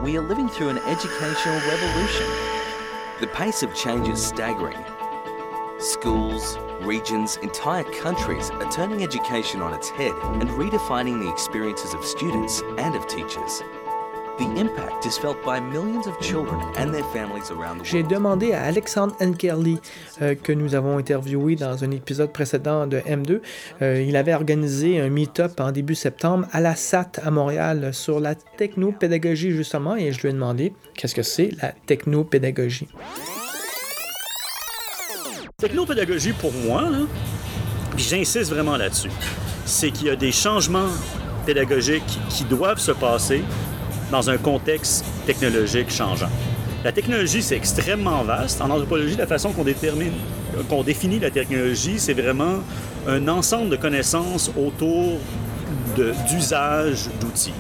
We 0.03 0.17
are 0.17 0.23
living 0.23 0.49
through 0.49 0.71
an 0.71 0.79
educational 0.87 1.61
revolution. 1.69 2.27
The 3.21 3.27
pace 3.27 3.63
of 3.63 3.75
change 3.75 4.09
is 4.09 4.25
staggering. 4.25 4.79
Schools, 5.81 6.59
regions, 6.81 7.39
entire 7.41 7.85
countries 7.85 8.51
are 8.51 8.69
turning 8.73 9.05
education 9.05 9.63
on 9.63 9.73
its 9.73 9.89
head 9.91 10.13
and 10.41 10.51
redefining 10.51 11.23
the 11.23 11.31
experiences 11.31 11.95
of 11.95 12.05
students 12.05 12.63
and 12.79 12.97
of 12.97 13.07
teachers. 13.07 13.63
The 14.39 14.59
impact 14.59 15.07
is 15.07 15.17
felt 15.17 15.37
by 15.45 15.61
millions 15.61 16.09
of 16.09 16.19
children 16.21 16.61
and 16.77 16.93
their 16.93 17.05
families 17.13 17.53
around 17.53 17.79
the 17.79 17.85
J'ai 17.85 18.03
demandé 18.03 18.55
à 18.55 18.65
Alexandre 18.65 19.15
Enkerli, 19.21 19.79
euh, 20.21 20.35
que 20.35 20.53
nous 20.53 20.75
avons 20.75 20.99
interviewé 20.99 21.55
dans 21.55 21.85
un 21.85 21.93
épisode 21.93 22.33
précédent 22.33 22.89
de 22.89 22.99
M2. 22.99 23.41
Euh, 23.81 24.03
il 24.03 24.17
avait 24.17 24.35
organisé 24.35 24.99
un 24.99 25.11
meet-up 25.11 25.61
en 25.61 25.71
début 25.71 25.95
septembre 25.95 26.49
à 26.51 26.61
la 26.61 26.75
SAT 26.75 27.21
à 27.23 27.31
Montréal 27.31 27.95
sur 27.95 28.19
la 28.19 28.35
technopédagogie, 28.35 29.53
justement, 29.53 29.95
et 29.95 30.11
je 30.11 30.23
lui 30.23 30.31
ai 30.31 30.33
demandé 30.33 30.73
qu'est-ce 30.97 31.15
que 31.15 31.23
c'est 31.23 31.51
la 31.63 31.71
technopédagogie. 31.87 32.89
Technopédagogie, 35.61 36.35
pour 36.35 36.53
moi, 36.53 36.83
là, 36.83 36.99
j'insiste 37.97 38.49
vraiment 38.53 38.77
là-dessus, 38.77 39.11
c'est 39.65 39.91
qu'il 39.91 40.07
y 40.07 40.11
a 40.11 40.15
des 40.15 40.31
changements 40.31 40.87
pédagogiques 41.47 42.21
qui 42.29 42.45
doivent 42.45 42.79
se 42.79 42.93
passer 42.93 43.43
dans 44.13 44.31
un 44.31 44.37
contexte 44.37 45.05
technologique 45.27 45.91
changeant. 45.91 46.31
La 46.85 46.93
technologie, 46.93 47.43
c'est 47.43 47.57
extrêmement 47.57 48.23
vaste. 48.23 48.61
En 48.61 48.71
anthropologie, 48.71 49.17
la 49.17 49.27
façon 49.27 49.51
qu'on 49.51 49.65
détermine, 49.65 50.13
qu'on 50.69 50.85
définit 50.85 51.19
la 51.19 51.33
technologie, 51.33 51.99
c'est 51.99 52.15
vraiment 52.15 52.61
un 53.09 53.27
ensemble 53.27 53.71
de 53.71 53.77
connaissances 53.77 54.53
autour 54.57 55.19
d'usage 56.31 57.09
d'outils. 57.21 57.55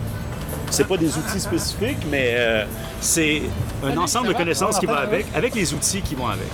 C'est 0.71 0.87
pas 0.87 0.99
des 0.99 1.19
outils 1.19 1.41
spécifiques, 1.41 2.07
mais 2.09 2.35
euh, 2.37 2.65
c'est 3.01 3.43
un 3.83 3.97
ensemble 3.97 4.29
de 4.29 4.35
connaissances 4.35 4.79
qui 4.79 4.87
va 4.87 4.99
avec, 4.99 5.27
avec 5.35 5.57
les 5.57 5.75
outils 5.75 6.01
qui 6.01 6.15
vont 6.15 6.29
avec. 6.29 6.47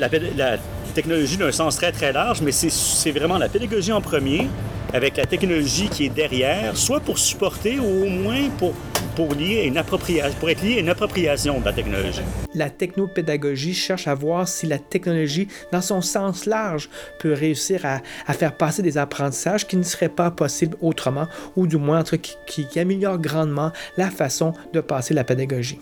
La, 0.00 0.58
technologie 0.94 1.36
d'un 1.36 1.50
sens 1.50 1.76
très 1.76 1.90
très 1.90 2.12
large, 2.12 2.40
mais 2.40 2.52
c'est- 2.52 3.10
vraiment 3.10 3.36
la 3.36 3.48
pédagogie 3.48 3.92
en 3.92 4.00
premier, 4.00 4.46
avec 4.92 5.16
la 5.16 5.26
technologie 5.26 5.88
qui 5.88 6.04
est 6.06 6.08
derrière, 6.08 6.76
soit 6.76 7.00
pour 7.00 7.18
supporter 7.18 7.80
ou 7.80 8.04
au 8.04 8.08
moins 8.08 8.48
pour, 8.58 8.74
pour, 9.16 9.34
lier 9.34 9.64
une 9.64 9.76
appropriation, 9.76 10.32
pour 10.38 10.50
être 10.50 10.62
lié 10.62 10.76
à 10.76 10.80
une 10.80 10.88
appropriation 10.88 11.58
de 11.58 11.64
la 11.64 11.72
technologie. 11.72 12.22
La 12.54 12.70
technopédagogie 12.70 13.74
cherche 13.74 14.06
à 14.06 14.14
voir 14.14 14.46
si 14.46 14.66
la 14.66 14.78
technologie, 14.78 15.48
dans 15.72 15.80
son 15.80 16.00
sens 16.00 16.46
large, 16.46 16.88
peut 17.18 17.32
réussir 17.32 17.84
à, 17.84 18.00
à 18.28 18.32
faire 18.32 18.56
passer 18.56 18.82
des 18.82 18.96
apprentissages 18.96 19.66
qui 19.66 19.76
ne 19.76 19.82
seraient 19.82 20.08
pas 20.08 20.30
possibles 20.30 20.76
autrement, 20.80 21.26
ou 21.56 21.66
du 21.66 21.76
moins 21.76 22.04
qui, 22.04 22.66
qui 22.66 22.78
améliorent 22.78 23.18
grandement 23.18 23.72
la 23.96 24.10
façon 24.10 24.52
de 24.72 24.80
passer 24.80 25.12
la 25.12 25.24
pédagogie. 25.24 25.80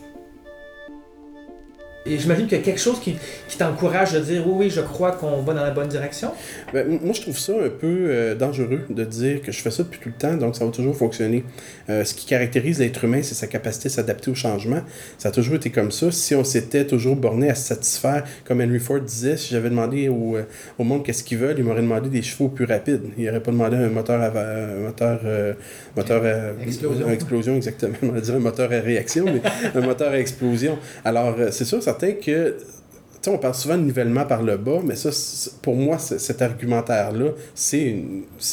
Et 2.12 2.18
j'imagine 2.18 2.46
qu'il 2.46 2.58
y 2.58 2.60
a 2.60 2.64
quelque 2.64 2.80
chose 2.80 3.00
qui, 3.00 3.16
qui 3.48 3.56
t'encourage 3.58 4.12
de 4.12 4.20
dire 4.20 4.42
oui, 4.46 4.54
oui, 4.66 4.70
je 4.70 4.80
crois 4.80 5.12
qu'on 5.12 5.42
va 5.42 5.54
dans 5.54 5.62
la 5.62 5.70
bonne 5.70 5.88
direction. 5.88 6.30
Ben, 6.72 6.86
moi, 7.02 7.12
je 7.14 7.20
trouve 7.22 7.38
ça 7.38 7.52
un 7.52 7.68
peu 7.70 7.86
euh, 8.08 8.34
dangereux 8.34 8.80
de 8.90 9.04
dire 9.04 9.40
que 9.42 9.52
je 9.52 9.60
fais 9.60 9.70
ça 9.70 9.82
depuis 9.82 9.98
tout 10.00 10.08
le 10.08 10.14
temps, 10.14 10.34
donc 10.36 10.56
ça 10.56 10.64
va 10.64 10.70
toujours 10.70 10.96
fonctionner. 10.96 11.44
Euh, 11.88 12.04
ce 12.04 12.14
qui 12.14 12.26
caractérise 12.26 12.78
l'être 12.80 13.04
humain, 13.04 13.20
c'est 13.22 13.34
sa 13.34 13.46
capacité 13.46 13.86
à 13.86 13.90
s'adapter 13.90 14.30
au 14.30 14.34
changement. 14.34 14.80
Ça 15.18 15.28
a 15.30 15.32
toujours 15.32 15.54
été 15.56 15.70
comme 15.70 15.90
ça. 15.90 16.10
Si 16.12 16.34
on 16.34 16.44
s'était 16.44 16.86
toujours 16.86 17.16
borné 17.16 17.50
à 17.50 17.54
se 17.54 17.66
satisfaire, 17.68 18.24
comme 18.44 18.60
Henry 18.60 18.78
Ford 18.78 19.00
disait, 19.00 19.36
si 19.36 19.52
j'avais 19.54 19.70
demandé 19.70 20.08
au, 20.08 20.36
euh, 20.36 20.42
au 20.78 20.84
monde 20.84 21.04
qu'est-ce 21.04 21.24
qu'ils 21.24 21.38
veulent, 21.38 21.56
il 21.58 21.64
m'aurait 21.64 21.82
demandé 21.82 22.08
des 22.08 22.22
chevaux 22.22 22.48
plus 22.48 22.64
rapides. 22.64 23.02
Il 23.18 23.24
n'aurait 23.26 23.40
pas 23.42 23.50
demandé 23.52 23.76
un 23.76 23.88
moteur 23.88 24.20
à, 24.20 24.28
va- 24.30 24.40
un 24.76 24.80
moteur, 24.80 25.20
euh, 25.24 25.54
moteur 25.96 26.22
à 26.24 26.62
Explosion. 26.62 27.06
une 27.06 27.12
explosion, 27.14 27.56
exactement. 27.56 27.94
On 28.02 28.08
va 28.08 28.20
dire 28.20 28.34
un 28.34 28.38
moteur 28.40 28.70
à 28.72 28.80
réaction, 28.80 29.24
mais 29.24 29.40
un 29.74 29.80
moteur 29.80 30.12
à 30.12 30.18
explosion. 30.18 30.78
Alors, 31.04 31.36
c'est 31.50 31.64
sûr, 31.64 31.82
certain 32.02 32.20
que 32.20 32.56
tu 33.22 33.30
sais, 33.30 33.36
on 33.36 33.38
parle 33.38 33.54
souvent 33.54 33.78
de 33.78 33.84
nivellement 33.84 34.24
par 34.24 34.42
le 34.42 34.56
bas, 34.56 34.80
mais 34.84 34.96
ça, 34.96 35.10
pour 35.62 35.76
moi, 35.76 35.96
cet 36.00 36.42
argumentaire-là, 36.42 37.30
c'est 37.54 37.94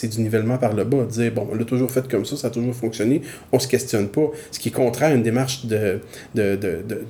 du 0.04 0.22
nivellement 0.22 0.60
par 0.60 0.74
le 0.74 0.84
bas. 0.84 1.06
Dire, 1.06 1.32
bon, 1.34 1.48
on 1.52 1.56
l'a 1.56 1.66
toujours 1.66 1.90
fait 1.90 2.08
comme 2.08 2.24
ça, 2.24 2.38
ça 2.38 2.48
a 2.48 2.50
toujours 2.52 2.76
fonctionné, 2.76 3.24
on 3.52 3.58
se 3.58 3.68
questionne 3.68 4.10
pas. 4.10 4.30
Ce 4.52 4.60
qui 4.60 4.70
est 4.70 4.72
contraire 4.72 5.10
à 5.10 5.14
une 5.16 5.24
démarche 5.24 5.66
de, 5.66 6.02
de, 6.36 6.56
de, 6.56 6.84
de, 6.88 7.02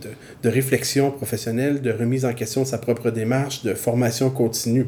de 0.41 0.49
réflexion 0.49 1.11
professionnelle, 1.11 1.81
de 1.81 1.91
remise 1.91 2.23
en 2.23 2.33
question 2.33 2.61
de 2.61 2.67
sa 2.67 2.77
propre 2.77 3.11
démarche, 3.11 3.61
de 3.63 3.73
formation 3.73 4.29
continue. 4.29 4.85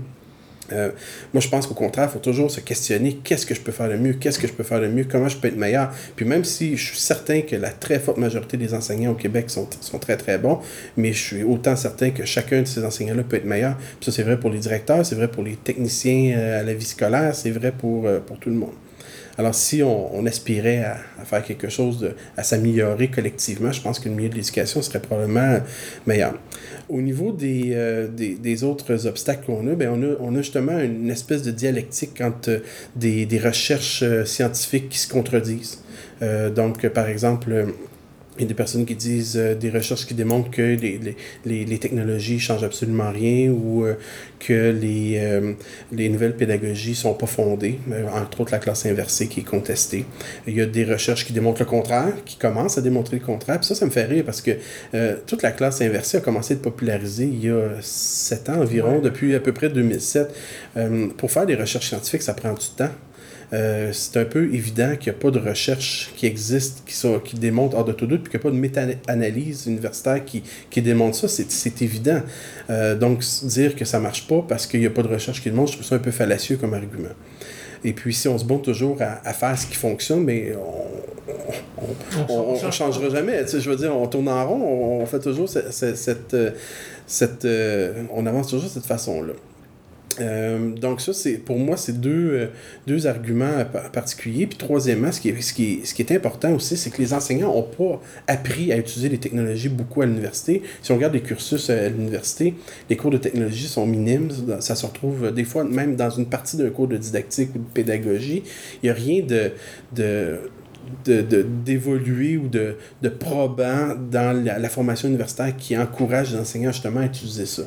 Euh, 0.72 0.92
moi, 1.34 1.42
je 1.42 1.50
pense 1.50 1.68
qu'au 1.68 1.74
contraire, 1.74 2.10
il 2.10 2.14
faut 2.14 2.20
toujours 2.20 2.52
se 2.52 2.60
questionner 2.60 3.20
qu'est-ce 3.24 3.46
que 3.46 3.56
je 3.56 3.62
peux 3.62 3.72
faire 3.72 3.90
de 3.90 3.96
mieux, 3.96 4.14
qu'est-ce 4.14 4.40
que 4.40 4.48
je 4.48 4.54
peux 4.54 4.64
faire 4.64 4.82
de 4.82 4.88
mieux, 4.88 5.06
comment 5.06 5.28
je 5.28 5.38
peux 5.38 5.48
être 5.48 5.58
meilleur. 5.58 5.92
Puis 6.16 6.26
même 6.26 6.44
si 6.44 6.78
je 6.78 6.88
suis 6.88 6.98
certain 6.98 7.42
que 7.42 7.56
la 7.56 7.70
très 7.70 8.00
forte 8.00 8.18
majorité 8.18 8.58
des 8.58 8.74
enseignants 8.74 9.12
au 9.12 9.16
Québec 9.16 9.50
sont, 9.50 9.68
sont 9.82 10.00
très 10.00 10.18
très 10.18 10.38
bons, 10.38 10.60
mais 10.98 11.14
je 11.14 11.22
suis 11.22 11.44
autant 11.44 11.76
certain 11.76 12.12
que 12.12 12.26
chacun 12.26 12.62
de 12.62 12.68
ces 12.68 12.84
enseignants-là 12.84 13.24
peut 13.24 13.38
être 13.38 13.46
meilleur. 13.46 13.78
Puis 13.78 14.06
ça, 14.06 14.12
c'est 14.12 14.24
vrai 14.24 14.40
pour 14.40 14.50
les 14.50 14.60
directeurs, 14.60 15.06
c'est 15.06 15.16
vrai 15.16 15.30
pour 15.30 15.44
les 15.44 15.56
techniciens 15.56 16.38
euh, 16.38 16.62
à 16.62 16.64
la 16.64 16.74
vie 16.74 16.86
scolaire, 16.86 17.36
c'est 17.36 17.52
vrai 17.52 17.72
pour, 17.72 18.08
euh, 18.08 18.20
pour 18.20 18.38
tout 18.40 18.50
le 18.50 18.56
monde. 18.56 18.74
Alors, 19.42 19.56
si 19.56 19.82
on, 19.82 20.24
aspirait 20.28 20.84
à, 20.84 21.26
faire 21.26 21.44
quelque 21.44 21.68
chose, 21.68 21.98
de, 21.98 22.12
à 22.38 22.44
s'améliorer 22.44 23.08
collectivement, 23.08 23.72
je 23.72 23.82
pense 23.82 23.98
que 23.98 24.08
le 24.08 24.14
milieu 24.14 24.30
de 24.30 24.36
l'éducation 24.36 24.84
serait 24.84 25.00
probablement 25.00 25.58
meilleur. 26.06 26.36
Au 26.90 27.02
niveau 27.02 27.32
des, 27.32 27.72
euh, 27.74 28.08
des, 28.08 28.64
autres 28.64 29.08
obstacles 29.08 29.48
qu'on 29.48 29.68
a, 29.68 29.74
ben 29.74 29.90
on 29.92 30.04
a, 30.04 30.16
on 30.20 30.36
a 30.36 30.44
justement 30.44 30.78
une 30.78 31.10
espèce 31.10 31.42
de 31.42 31.50
dialectique 31.50 32.22
entre 32.22 32.62
des, 32.96 33.26
des 33.26 33.40
recherches 33.40 34.04
euh, 34.04 34.26
scientifiques 34.26 34.90
qui 34.90 35.00
se 35.00 35.12
contredisent. 35.12 35.82
Euh, 36.22 36.52
donc, 36.52 36.88
par 36.90 37.08
exemple, 37.08 37.66
il 38.38 38.44
y 38.44 38.46
a 38.46 38.48
des 38.48 38.54
personnes 38.54 38.86
qui 38.86 38.96
disent 38.96 39.36
euh, 39.38 39.56
des 39.56 39.70
recherches 39.70 40.06
qui 40.06 40.14
démontrent 40.14 40.50
que 40.50 40.62
les, 40.62 41.00
les, 41.46 41.66
les, 41.66 41.78
technologies 41.78 42.40
changent 42.40 42.64
absolument 42.64 43.12
rien 43.12 43.52
ou 43.52 43.84
euh, 43.86 43.96
que 44.40 44.72
les, 44.72 45.18
euh, 45.18 45.54
les 45.92 46.10
nouvelles 46.10 46.36
pédagogies 46.36 46.96
sont 46.96 47.14
pas 47.14 47.28
fondées, 47.28 47.80
entre 48.14 48.42
autres 48.42 48.52
la 48.52 48.60
classe 48.60 48.86
inversée 48.86 49.28
qui 49.28 49.42
est 49.42 49.44
contestée. 49.44 50.06
Il 50.48 50.56
y 50.56 50.62
a 50.62 50.66
des 50.66 50.86
recherches 50.86 51.26
qui 51.26 51.34
démontrent 51.34 51.62
le 51.62 51.68
contraire, 51.68 52.14
qui 52.26 52.38
commencent 52.38 52.78
à 52.78 52.82
démontrer 52.82 53.20
le 53.20 53.26
contraire. 53.26 53.60
Puis 53.60 53.68
ça, 53.68 53.76
ça 53.76 53.86
me 53.86 53.92
fait 53.92 54.06
rire 54.06 54.24
parce 54.26 54.42
que 54.42 54.52
toute 55.28 55.42
la 55.42 55.52
classe 55.52 55.82
inversée 55.82 56.18
a 56.18 56.22
commencé 56.22 56.54
à 56.54 56.56
être 56.56 56.62
popularisée 56.62 57.26
il 57.26 57.46
y 57.46 57.50
a 57.50 57.70
sept 57.82 58.50
ans 58.50 58.62
environ, 58.62 59.00
depuis 59.00 59.36
à 59.36 59.40
peu 59.40 59.52
près 59.54 59.70
2007. 59.70 60.34
Euh, 60.78 61.08
pour 61.18 61.32
faire 61.32 61.46
des 61.46 61.56
recherches 61.56 61.90
scientifiques, 61.90 62.22
ça 62.22 62.34
prend 62.34 62.54
du 62.54 62.68
temps. 62.76 62.90
Euh, 63.54 63.92
c'est 63.92 64.18
un 64.18 64.26
peu 64.26 64.54
évident 64.54 64.96
qu'il 64.96 65.12
n'y 65.12 65.18
a 65.18 65.22
pas 65.22 65.32
de 65.32 65.40
recherche 65.40 66.12
qui 66.16 66.26
existe, 66.26 66.84
qui, 66.86 66.94
soit, 66.94 67.22
qui 67.22 67.36
démontre 67.36 67.76
hors 67.78 67.86
de 67.86 67.92
tout 67.92 68.08
doute, 68.08 68.24
puis 68.24 68.32
qu'il 68.32 68.40
n'y 68.40 68.44
a 68.44 68.48
pas 68.50 68.56
de 68.56 68.60
méta-analyse 68.60 69.66
universitaire 69.68 70.24
qui, 70.24 70.44
qui 70.70 70.82
démontre 70.82 71.18
ça, 71.18 71.28
c'est, 71.28 71.82
évident. 71.82 72.22
Euh, 72.70 72.96
donc, 72.96 73.24
dire 73.44 73.76
que 73.76 73.86
ça 73.86 73.98
ne 73.98 74.04
marche 74.04 74.28
pas 74.28 74.44
parce 74.48 74.68
qu'il 74.68 74.80
n'y 74.80 74.86
a 74.86 74.92
pas 74.92 75.04
de 75.04 75.10
recherche 75.10 75.42
qui 75.42 75.50
le 75.50 75.56
montre, 75.56 75.72
je 75.72 75.78
trouve 75.78 75.88
ça 75.88 75.96
un 75.96 76.00
peu 76.00 76.12
fallacieux 76.12 76.58
comme 76.58 76.74
argument. 76.74 77.10
Et 77.84 77.94
puis, 77.94 78.14
si 78.14 78.28
on 78.28 78.38
se 78.38 78.46
bombe 78.46 78.62
toujours 78.62 79.02
à, 79.02 79.28
à 79.28 79.34
faire 79.34 79.58
ce 79.58 79.66
qui 79.66 79.76
fonctionne, 79.76 80.24
mais 80.24 80.54
on 80.56 81.02
on 82.30 82.72
changera 82.72 83.10
jamais. 83.10 83.44
Tu 83.44 83.52
sais, 83.52 83.62
je 83.62 83.70
veux 83.70 83.76
dire, 83.76 83.96
on 83.96 84.08
tourne 84.08 84.30
en 84.30 84.48
rond, 84.48 84.62
on, 84.62 85.02
on 85.02 85.06
fait 85.06 85.20
toujours 85.20 85.50
cette, 85.50 85.72
cette, 85.74 85.98
cette, 85.98 86.34
euh, 86.34 86.52
cette, 87.06 87.46
euh, 87.46 88.04
on 88.14 88.26
avance 88.26 88.48
toujours 88.48 88.70
de 88.70 88.74
cette 88.74 88.86
façon-là. 88.86 89.34
Euh, 90.20 90.72
donc 90.72 91.02
ça, 91.02 91.14
c'est 91.14 91.38
pour 91.38 91.58
moi, 91.58 91.78
c'est 91.78 92.00
deux, 92.00 92.32
euh, 92.34 92.48
deux 92.88 93.08
arguments 93.08 93.66
pa- 93.72 93.90
particuliers. 93.90 94.48
Puis 94.48 94.58
troisièmement, 94.58 95.12
ce 95.12 95.22
qui 95.22 95.30
est, 95.30 95.42
ce 95.42 95.54
qui 95.54 95.82
ce 95.84 95.94
qui 95.94 96.02
est 96.02 96.12
important 96.12 96.54
aussi, 96.54 96.76
c'est 96.78 96.90
que 96.90 97.02
les 97.02 97.14
enseignants 97.14 97.54
n'ont 97.54 97.64
pas 97.64 98.02
appris 98.28 98.72
à 98.72 98.78
utiliser 98.78 99.10
les 99.10 99.18
technologies 99.18 99.70
beaucoup 99.70 100.02
à 100.02 100.06
l'université. 100.06 100.62
Si 100.82 100.92
on 100.92 100.96
regarde 100.96 101.14
les 101.14 101.22
cursus 101.22 101.70
à 101.70 101.90
l'université, 101.90 102.54
les 102.90 102.98
cours 102.98 103.12
de 103.12 103.18
technologie 103.18 103.68
sont 103.68 103.86
minimes. 103.88 104.30
Ça 104.60 104.76
se 104.76 104.86
retrouve 104.86 105.26
euh, 105.26 105.32
des 105.32 105.44
fois 105.44 105.64
même 105.64 105.96
dans 105.96 106.10
une 106.10 106.26
partie 106.26 106.58
d'un 106.58 106.70
cours 106.70 106.88
de 106.88 106.98
didactique 106.98 107.50
ou 107.56 107.60
de 107.60 107.64
pédagogie. 107.74 108.44
Il 108.82 108.86
n'y 108.86 108.90
a 108.90 108.94
rien 108.94 109.24
de... 109.24 109.52
de 109.96 110.40
de, 111.06 111.22
de- 111.22 111.42
d'évoluer 111.42 112.38
ou 112.38 112.48
de, 112.48 112.76
de 113.02 113.10
probant 113.10 113.96
dans 113.96 114.44
la, 114.44 114.70
formation 114.70 115.08
universitaire 115.08 115.56
qui 115.58 115.78
encourage 115.78 116.32
les 116.32 116.40
enseignants 116.40 116.72
justement 116.72 117.02
à 117.02 117.06
utiliser 117.06 117.46
ça. 117.46 117.64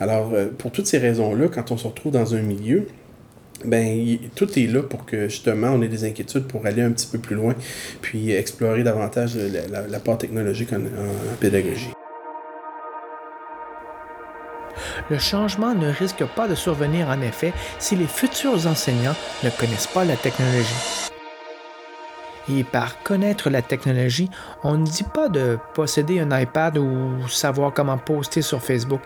Alors, 0.00 0.32
euh, 0.32 0.46
pour 0.56 0.70
toutes 0.70 0.86
ces 0.86 0.98
raisons-là, 0.98 1.48
quand 1.48 1.70
on 1.72 1.76
se 1.76 1.86
retrouve 1.86 2.12
dans 2.12 2.34
un 2.34 2.42
milieu, 2.42 2.86
ben, 3.64 4.18
tout 4.36 4.58
est 4.58 4.66
là 4.66 4.82
pour 4.82 5.04
que 5.04 5.28
justement 5.28 5.68
on 5.68 5.82
ait 5.82 5.88
des 5.88 6.04
inquiétudes 6.04 6.44
pour 6.44 6.64
aller 6.66 6.82
un 6.82 6.92
petit 6.92 7.08
peu 7.08 7.18
plus 7.18 7.34
loin, 7.34 7.54
puis 8.00 8.30
explorer 8.30 8.84
davantage 8.84 9.36
la, 9.36 9.98
part 9.98 10.18
technologique 10.18 10.72
en 10.72 10.80
pédagogie. 11.40 11.90
Le 15.10 15.18
changement 15.18 15.74
ne 15.74 15.88
risque 15.88 16.24
pas 16.36 16.48
de 16.48 16.54
survenir 16.54 17.08
en 17.08 17.20
effet 17.22 17.52
si 17.78 17.96
les 17.96 18.06
futurs 18.06 18.66
enseignants 18.66 19.16
ne 19.42 19.50
connaissent 19.50 19.86
pas 19.86 20.04
la 20.04 20.16
technologie. 20.16 21.08
Et 22.50 22.64
par 22.64 23.02
connaître 23.02 23.50
la 23.50 23.62
technologie, 23.62 24.30
on 24.64 24.76
ne 24.76 24.84
dit 24.84 25.04
pas 25.04 25.28
de 25.28 25.58
posséder 25.74 26.20
un 26.20 26.38
iPad 26.38 26.78
ou 26.78 27.28
savoir 27.28 27.72
comment 27.74 27.98
poster 27.98 28.42
sur 28.42 28.62
Facebook. 28.62 29.00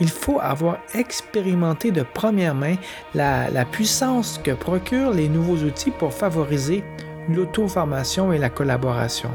Il 0.00 0.08
faut 0.08 0.40
avoir 0.40 0.78
expérimenté 0.94 1.92
de 1.92 2.02
première 2.02 2.54
main 2.54 2.76
la, 3.14 3.64
puissance 3.64 4.40
que 4.42 4.50
procurent 4.50 5.12
les 5.12 5.28
nouveaux 5.28 5.64
outils 5.64 5.92
pour 5.92 6.12
favoriser 6.12 6.82
l'auto-formation 7.28 8.32
et 8.32 8.38
la 8.38 8.50
collaboration. 8.50 9.30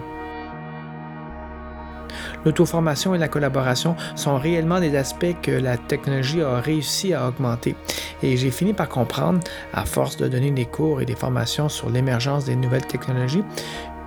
L'auto-formation 2.46 3.16
et 3.16 3.18
la 3.18 3.28
collaboration 3.28 3.96
sont 4.16 4.38
réellement 4.38 4.80
des 4.80 4.96
aspects 4.96 5.36
que 5.42 5.52
la 5.52 5.78
technologie 5.78 6.42
a 6.42 6.60
réussi 6.60 7.14
à 7.14 7.28
augmenter. 7.28 7.76
Et 8.24 8.38
j'ai 8.38 8.52
fini 8.52 8.74
par 8.74 8.88
comprendre, 8.88 9.40
à 9.74 9.86
force 9.86 10.18
de 10.18 10.28
donner 10.28 10.52
des 10.52 10.66
cours 10.66 11.02
et 11.02 11.06
des 11.06 11.16
formations 11.16 11.70
sur 11.70 11.90
l'émergence 11.90 12.46
des 12.46 12.56
nouvelles 12.56 12.86
technologies, 12.86 13.44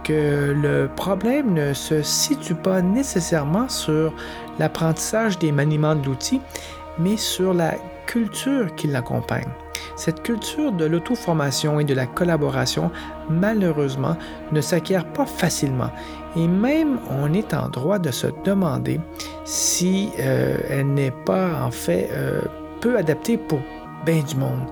que 0.04 0.52
le 0.57 0.88
problème 0.95 1.52
ne 1.52 1.75
se 1.75 2.02
situe 2.02 2.54
pas 2.54 2.80
nécessairement 2.80 3.68
sur 3.68 4.14
l'apprentissage 4.59 5.38
des 5.38 5.52
maniements 5.52 5.95
de 5.95 6.07
l'outil, 6.07 6.40
mais 6.99 7.16
sur 7.16 7.52
la 7.52 7.75
culture 8.07 8.75
qui 8.75 8.87
l'accompagne. 8.87 9.49
Cette 9.99 10.23
culture 10.23 10.71
de 10.71 10.85
l'auto-formation 10.85 11.81
et 11.81 11.85
de 11.85 11.93
la 11.93 12.07
collaboration, 12.07 12.93
malheureusement, 13.28 14.17
ne 14.52 14.61
s'acquiert 14.61 15.12
pas 15.12 15.26
facilement. 15.26 15.90
Et 16.37 16.47
même 16.47 17.00
on 17.11 17.33
est 17.33 17.52
en 17.52 17.69
droit 17.69 17.99
de 17.99 18.12
se 18.12 18.28
demander 18.45 19.00
si 19.45 20.11
euh, 20.21 20.57
elle 20.71 20.95
n'est 20.95 21.11
pas 21.11 21.64
en 21.64 21.73
fait 21.73 22.11
euh, 22.12 22.43
peu 22.81 22.97
adaptée 22.97 23.38
pour 23.38 23.59
bien 24.07 24.23
du 24.23 24.37
monde. 24.37 24.69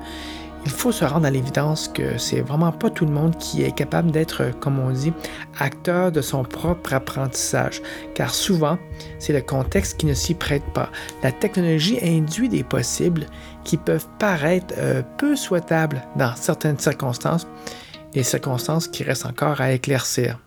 Il 0.66 0.72
faut 0.72 0.90
se 0.90 1.04
rendre 1.04 1.26
à 1.26 1.30
l'évidence 1.30 1.86
que 1.86 2.18
c'est 2.18 2.40
vraiment 2.40 2.72
pas 2.72 2.90
tout 2.90 3.06
le 3.06 3.12
monde 3.12 3.38
qui 3.38 3.62
est 3.62 3.70
capable 3.70 4.10
d'être, 4.10 4.50
comme 4.58 4.80
on 4.80 4.90
dit, 4.90 5.12
acteur 5.60 6.10
de 6.10 6.20
son 6.20 6.42
propre 6.42 6.92
apprentissage, 6.92 7.80
car 8.14 8.34
souvent, 8.34 8.76
c'est 9.20 9.32
le 9.32 9.42
contexte 9.42 9.96
qui 9.96 10.06
ne 10.06 10.14
s'y 10.14 10.34
prête 10.34 10.64
pas. 10.74 10.90
La 11.22 11.30
technologie 11.30 12.00
induit 12.02 12.48
des 12.48 12.64
possibles 12.64 13.26
qui 13.62 13.76
peuvent 13.76 14.08
paraître 14.18 14.74
euh, 14.76 15.02
peu 15.18 15.36
souhaitables 15.36 16.02
dans 16.16 16.34
certaines 16.34 16.80
circonstances, 16.80 17.46
des 18.12 18.24
circonstances 18.24 18.88
qui 18.88 19.04
restent 19.04 19.26
encore 19.26 19.60
à 19.60 19.70
éclaircir. 19.70 20.40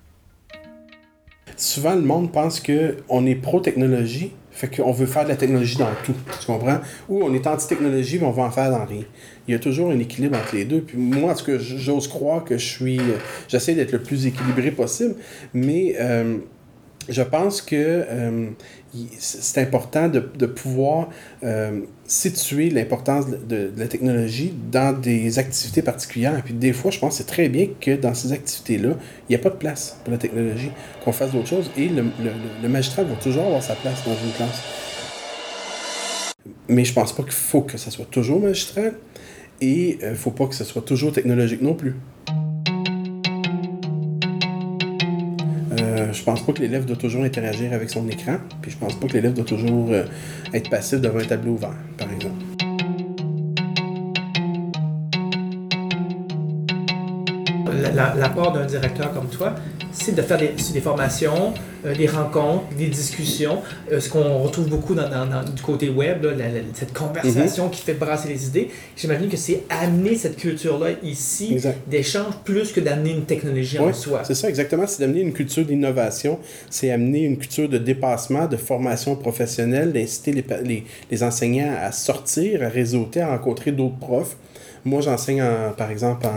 Souvent, 1.56 1.96
le 1.96 2.02
monde 2.02 2.34
pense 2.34 2.60
qu'on 2.60 3.26
est 3.26 3.36
pro-technologie, 3.36 4.34
fait 4.60 4.76
qu'on 4.76 4.92
veut 4.92 5.06
faire 5.06 5.24
de 5.24 5.30
la 5.30 5.38
technologie 5.38 5.78
dans 5.78 5.88
tout, 6.04 6.14
tu 6.38 6.46
comprends? 6.46 6.80
Ou 7.08 7.24
on 7.24 7.34
est 7.34 7.48
anti-technologie, 7.48 8.20
mais 8.20 8.26
on 8.26 8.32
va 8.32 8.44
en 8.44 8.52
faire 8.52 8.70
dans 8.70 8.84
rien. 8.84 9.04
Il 9.48 9.54
y 9.54 9.56
a 9.56 9.60
toujours 9.60 9.90
un 9.90 10.00
équilibre 10.00 10.38
entre 10.38 10.54
les 10.54 10.66
deux. 10.66 10.82
Puis 10.82 10.98
moi, 10.98 11.32
en 11.32 11.36
tout 11.36 11.46
cas, 11.46 11.58
j'ose 11.58 12.10
croire 12.10 12.44
que 12.44 12.58
je 12.58 12.66
suis... 12.66 13.00
J'essaie 13.48 13.74
d'être 13.74 13.94
le 13.94 14.04
plus 14.04 14.26
équilibré 14.26 14.72
possible, 14.72 15.16
mais... 15.54 15.96
euh, 16.00 16.40
je 17.10 17.22
pense 17.22 17.62
que 17.62 17.76
euh, 17.76 18.50
c'est 19.18 19.62
important 19.62 20.08
de, 20.08 20.46
pouvoir 20.46 21.10
euh, 21.44 21.82
situer 22.06 22.70
l'importance 22.70 23.26
de, 23.28 23.72
la 23.76 23.88
technologie 23.88 24.54
dans 24.72 24.98
des 24.98 25.40
activités 25.40 25.82
particulières. 25.82 26.42
Puis 26.44 26.54
des 26.54 26.74
fois, 26.74 26.92
je 26.92 27.00
pense 27.00 27.14
que 27.14 27.18
c'est 27.24 27.30
très 27.30 27.50
bien 27.50 27.68
que 27.80 27.96
dans 27.96 28.14
ces 28.14 28.32
activités-là, 28.32 28.92
il 29.28 29.32
n'y 29.32 29.36
a 29.36 29.40
pas 29.40 29.50
de 29.50 29.56
place 29.56 29.98
pour 30.04 30.12
la 30.12 30.18
technologie, 30.18 30.72
qu'on 31.04 31.12
fasse 31.12 31.32
d'autres 31.32 31.48
choses. 31.48 31.72
Et 31.78 31.90
le, 31.90 32.70
magistrat 32.70 33.04
va 33.04 33.16
toujours 33.16 33.46
avoir 33.46 33.64
sa 33.64 33.76
place 33.76 34.04
dans 34.06 34.16
une 34.16 34.32
classe. 34.34 34.62
Mais 36.68 36.86
je 36.86 36.94
pense 36.94 37.14
pas 37.14 37.24
qu'il 37.24 37.34
faut 37.34 37.62
que 37.62 37.78
ça 37.78 37.92
soit 37.92 38.10
toujours 38.10 38.40
magistral. 38.40 38.94
Et 39.62 39.98
il 40.02 40.10
ne 40.10 40.16
faut 40.16 40.32
pas 40.32 40.48
que 40.48 40.56
ce 40.56 40.64
soit 40.64 40.84
toujours 40.84 41.12
technologique 41.12 41.62
non 41.62 41.74
plus. 41.74 41.96
Euh, 46.00 46.14
je 46.14 46.24
pense 46.24 46.46
pas 46.46 46.54
que 46.54 46.62
l'élève 46.62 46.86
doit 46.86 46.96
toujours 46.96 47.24
interagir 47.24 47.74
avec 47.74 47.90
son 47.90 48.08
écran, 48.08 48.38
puis 48.62 48.72
je 48.72 48.78
pense 48.78 48.96
pas 48.96 49.08
que 49.08 49.14
l'élève 49.14 49.34
doit 49.34 49.46
toujours 49.46 49.90
euh, 49.92 50.04
être 50.54 50.70
passif 50.70 51.02
devant 51.02 51.20
un 51.20 51.26
tableau 51.26 51.54
ouvert, 51.54 51.76
par 51.98 52.12
exemple. 52.12 52.39
L'apport 57.72 58.52
d'un 58.54 58.66
directeur 58.66 59.14
comme 59.14 59.28
toi, 59.28 59.56
c'est 59.92 60.14
de 60.16 60.22
faire 60.22 60.38
des, 60.38 60.82
formations, 60.82 61.54
euh, 61.86 61.96
des 61.96 62.06
rencontres, 62.08 62.66
des 62.78 62.88
discussions, 62.88 63.58
euh, 63.92 64.00
ce 64.00 64.10
qu'on 64.10 64.38
retrouve 64.40 64.70
beaucoup 64.70 64.94
dans, 64.94 65.10
dans- 65.10 65.26
dans- 65.26 65.44
du 65.44 65.62
côté 65.62 65.90
web, 65.90 66.24
là, 66.24 66.32
la- 66.32 66.48
la- 66.50 66.60
cette 66.74 66.94
conversation 66.94 67.70
qui 67.70 67.82
fait 67.82 67.96
brasser 67.96 68.30
les 68.30 68.46
idées. 68.48 68.70
J'imagine 68.96 69.30
que 69.30 69.38
c'est 69.38 69.64
amener 69.70 70.16
cette 70.16 70.38
culture-là 70.38 70.90
ici 71.04 71.58
d'échange 71.88 72.34
plus 72.44 72.72
que 72.72 72.80
d'amener 72.80 73.12
une 73.12 73.24
technologie 73.26 73.80
en 73.80 73.94
soi. 73.94 74.22
c'est 74.24 74.36
ça, 74.36 74.48
exactement. 74.50 74.86
C'est 74.86 75.02
d'amener 75.02 75.22
une 75.22 75.34
culture 75.34 75.66
d'innovation, 75.66 76.38
c'est 76.70 76.92
amener 76.92 77.22
une 77.24 77.38
culture 77.38 77.68
de 77.68 77.78
dépassement, 77.80 78.46
de 78.48 78.58
formation 78.58 79.16
professionnelle, 79.16 79.92
d'inciter 79.92 80.32
les, 80.34 80.86
les 81.10 81.24
enseignants 81.24 81.74
à 81.82 81.92
sortir, 81.92 82.64
à 82.64 82.70
réseauter, 82.70 83.22
à 83.22 83.30
rencontrer 83.30 83.72
d'autres 83.72 83.98
profs. 83.98 84.38
Moi, 84.86 85.02
j'enseigne, 85.02 85.42
en- 85.42 85.74
par 85.76 85.92
exemple, 85.92 86.28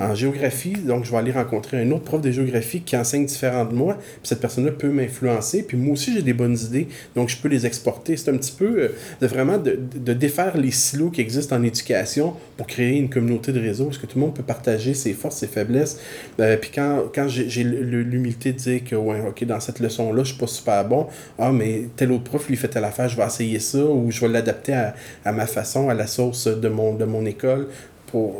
en, 0.00 0.14
géographie, 0.14 0.72
donc 0.72 1.04
je 1.04 1.10
vais 1.10 1.18
aller 1.18 1.32
rencontrer 1.32 1.80
un 1.80 1.90
autre 1.90 2.04
prof 2.04 2.20
de 2.20 2.30
géographie 2.30 2.82
qui 2.82 2.96
enseigne 2.96 3.26
différent 3.26 3.64
de 3.64 3.74
moi, 3.74 3.94
puis 3.94 4.20
cette 4.24 4.40
personne-là 4.40 4.72
peut 4.72 4.90
m'influencer, 4.90 5.62
puis 5.62 5.76
moi 5.76 5.92
aussi, 5.92 6.12
j'ai 6.14 6.22
des 6.22 6.32
bonnes 6.32 6.56
idées, 6.58 6.88
donc 7.14 7.28
je 7.28 7.36
peux 7.36 7.48
les 7.48 7.66
exporter. 7.66 8.16
C'est 8.16 8.30
un 8.30 8.36
petit 8.36 8.52
peu 8.52 8.80
euh, 8.80 8.88
de 9.20 9.26
vraiment 9.26 9.58
de 9.58 10.12
défaire 10.12 10.56
les 10.56 10.70
silos 10.70 11.10
qui 11.10 11.20
existent 11.20 11.56
en 11.56 11.62
éducation 11.62 12.34
pour 12.58 12.66
créer 12.66 12.98
une 12.98 13.08
communauté 13.08 13.52
de 13.52 13.60
réseau, 13.60 13.84
parce 13.84 13.98
que 13.98 14.06
tout 14.06 14.18
le 14.18 14.24
monde 14.26 14.34
peut 14.34 14.42
partager 14.42 14.92
ses 14.92 15.14
forces, 15.14 15.36
ses 15.36 15.46
faiblesses. 15.46 16.00
Euh, 16.40 16.56
puis 16.56 16.70
quand, 16.74 17.04
quand 17.14 17.28
j'ai 17.28 17.62
l'humilité 17.62 18.52
de 18.52 18.58
dire 18.58 18.84
que, 18.84 18.96
ouais, 18.96 19.22
OK, 19.26 19.44
dans 19.44 19.60
cette 19.60 19.78
leçon-là, 19.78 20.24
je 20.24 20.30
suis 20.30 20.38
pas 20.38 20.48
super 20.48 20.84
bon, 20.84 21.06
ah, 21.38 21.52
mais 21.52 21.84
tel 21.96 22.10
autre 22.10 22.24
prof 22.24 22.48
lui 22.48 22.56
fait 22.56 22.68
telle 22.68 22.84
affaire, 22.84 23.08
je 23.08 23.16
vais 23.16 23.24
essayer 23.24 23.60
ça, 23.60 23.78
ou 23.78 24.10
je 24.10 24.20
vais 24.20 24.28
l'adapter 24.28 24.74
à, 24.74 24.94
à 25.24 25.32
ma 25.32 25.46
façon, 25.46 25.88
à 25.88 25.94
la 25.94 26.08
sauce 26.08 26.48
de 26.48 26.68
mon, 26.68 26.94
de 26.94 27.04
mon 27.04 27.24
école. 27.24 27.68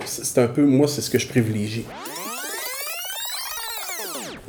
C'est 0.05 0.39
un 0.39 0.49
peu, 0.49 0.63
moi, 0.63 0.89
c'est 0.89 1.01
ce 1.01 1.11
que 1.11 1.19
je 1.19 1.29
privilégie. 1.29 1.85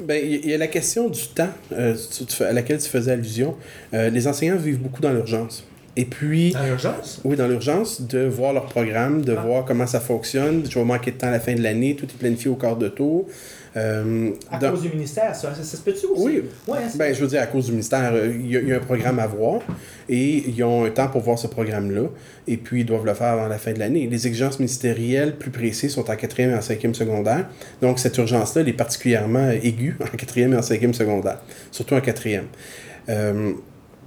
Ben, 0.02 0.20
il 0.24 0.50
y 0.50 0.54
a 0.54 0.58
la 0.58 0.68
question 0.68 1.10
du 1.10 1.28
temps 1.28 1.50
euh, 1.74 1.96
à 2.40 2.54
laquelle 2.54 2.80
tu 2.80 2.90
faisais 2.90 3.12
allusion. 3.12 3.56
Euh, 3.94 4.10
les 4.10 4.28
enseignants 4.28 4.56
vivent 4.56 4.80
beaucoup 4.80 5.02
dans 5.02 5.12
l'urgence. 5.12 5.64
Et 6.02 6.06
puis, 6.06 6.52
Dans 6.54 6.64
l'urgence? 6.64 7.20
oui, 7.26 7.36
dans 7.36 7.48
l'urgence, 7.50 8.02
de 8.02 8.20
voir 8.26 8.54
leur 8.54 8.68
programme, 8.68 9.22
de 9.22 9.34
voir 9.34 9.66
comment 9.66 9.86
ça 9.86 10.00
fonctionne. 10.00 10.64
Je 10.70 10.80
vais 10.80 10.86
manquer 10.86 11.12
de 11.12 11.18
temps 11.18 11.28
à 11.28 11.32
la 11.32 11.42
fin 11.42 11.54
de 11.54 11.62
l'année, 11.62 11.94
tout 11.98 12.06
est 12.06 12.18
planifié 12.18 12.50
au 12.50 12.56
quart 12.56 12.78
de 12.78 12.88
tour. 12.88 13.26
Euh, 13.76 14.30
À 14.50 14.58
dans- 14.60 14.72
cause 14.72 14.82
du 14.84 14.90
ministère, 14.90 15.36
ça, 15.36 15.54
ça, 15.54 15.62
ça 15.62 15.76
se 15.78 15.82
peut-tu 15.84 16.06
aussi? 16.06 16.24
Oui. 16.24 16.44
Ouais, 16.70 16.78
c'est- 16.90 16.98
Ben, 16.98 17.14
je 17.14 17.20
veux 17.20 17.28
dire, 17.28 17.42
à 17.42 17.48
cause 17.48 17.66
du 17.66 17.72
ministère, 17.74 18.12
euh, 18.14 18.32
il 18.34 18.50
y, 18.50 18.56
a- 18.56 18.62
il 18.62 18.68
y 18.70 18.72
a 18.74 18.78
un 18.78 18.80
programme 18.80 19.20
à 19.20 19.28
voir 19.28 19.60
et 20.08 20.44
ils 20.48 20.64
ont 20.64 20.86
un 20.86 20.90
temps 20.90 21.10
pour 21.10 21.20
voir 21.22 21.38
ce 21.38 21.48
programme-là. 21.48 22.04
Et 22.48 22.56
puis, 22.56 22.80
ils 22.82 22.86
doivent 22.86 23.06
le 23.06 23.14
faire 23.14 23.28
avant 23.34 23.48
la 23.50 23.58
fin 23.58 23.74
de 23.74 23.80
l'année. 23.80 24.08
Les 24.10 24.26
exigences 24.26 24.58
ministérielles 24.60 25.36
plus 25.36 25.52
précises 25.52 25.92
sont 25.92 26.10
en 26.10 26.16
quatrième 26.16 26.52
et 26.52 26.56
en 26.56 26.62
cinquième 26.62 26.96
secondaire. 26.96 27.46
Donc, 27.82 28.00
cette 28.00 28.18
urgence-là, 28.18 28.62
elle 28.62 28.70
est 28.70 28.74
particulièrement 28.74 29.50
aiguë 29.52 29.98
en 30.02 30.16
quatrième 30.16 30.54
et 30.54 30.58
en 30.58 30.62
cinquième 30.62 30.94
secondaire. 30.94 31.40
Surtout 31.72 31.96
en 31.96 32.02
quatrième. 32.02 32.46
Euh, 33.10 33.52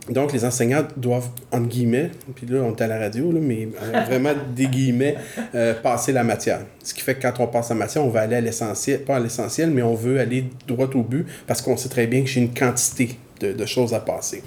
donc, 0.09 0.33
les 0.33 0.45
enseignants 0.45 0.83
doivent, 0.97 1.29
entre 1.53 1.69
guillemets, 1.69 2.11
puis 2.35 2.45
là, 2.47 2.61
on 2.63 2.75
est 2.75 2.83
à 2.83 2.89
la 2.89 2.99
radio, 2.99 3.31
là, 3.31 3.39
mais 3.41 3.69
euh, 3.81 4.01
vraiment 4.05 4.33
des 4.57 4.67
guillemets, 4.67 5.17
euh, 5.55 5.75
passer 5.75 6.13
la 6.13 6.25
matière. 6.25 6.63
Ce 6.83 6.93
qui 6.93 7.03
fait 7.03 7.15
que 7.15 7.23
quand 7.23 7.35
on 7.39 7.47
passe 7.47 7.69
la 7.69 7.77
matière, 7.77 8.05
on 8.05 8.09
va 8.09 8.23
aller 8.23 8.35
à 8.35 8.41
l'essentiel, 8.41 9.03
pas 9.03 9.17
à 9.17 9.21
l'essentiel, 9.21 9.71
mais 9.71 9.83
on 9.83 9.95
veut 9.95 10.19
aller 10.19 10.47
droit 10.67 10.89
au 10.95 11.03
but 11.03 11.25
parce 11.47 11.63
qu'on 11.63 11.77
sait 11.77 11.89
très 11.89 12.09
bien 12.09 12.23
que 12.23 12.29
j'ai 12.29 12.41
une 12.41 12.53
quantité 12.53 13.17
de, 13.41 13.67
choses 13.67 13.95
à 13.95 14.01
passer. 14.01 14.43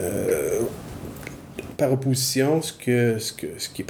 Euh, 0.00 0.60
par 1.76 1.92
opposition, 1.92 2.62
ce, 2.62 2.72
que, 2.72 3.18
ce, 3.18 3.32
que, 3.32 3.46
ce 3.58 3.68
qui, 3.68 3.84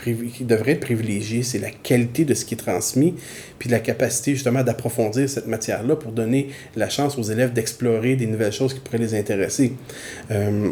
devrait 0.44 0.72
être 0.72 0.80
privilégié, 0.80 1.42
c'est 1.42 1.58
la 1.58 1.70
qualité 1.70 2.24
de 2.24 2.34
ce 2.34 2.44
qui 2.44 2.54
est 2.54 2.58
transmis, 2.58 3.14
puis 3.58 3.70
la 3.70 3.78
capacité 3.78 4.34
justement 4.34 4.62
d'approfondir 4.62 5.28
cette 5.28 5.46
matière-là 5.46 5.96
pour 5.96 6.12
donner 6.12 6.48
la 6.74 6.88
chance 6.88 7.16
aux 7.18 7.22
élèves 7.22 7.52
d'explorer 7.52 8.16
des 8.16 8.26
nouvelles 8.26 8.52
choses 8.52 8.74
qui 8.74 8.80
pourraient 8.80 8.98
les 8.98 9.14
intéresser. 9.14 9.72
Euh, 10.30 10.70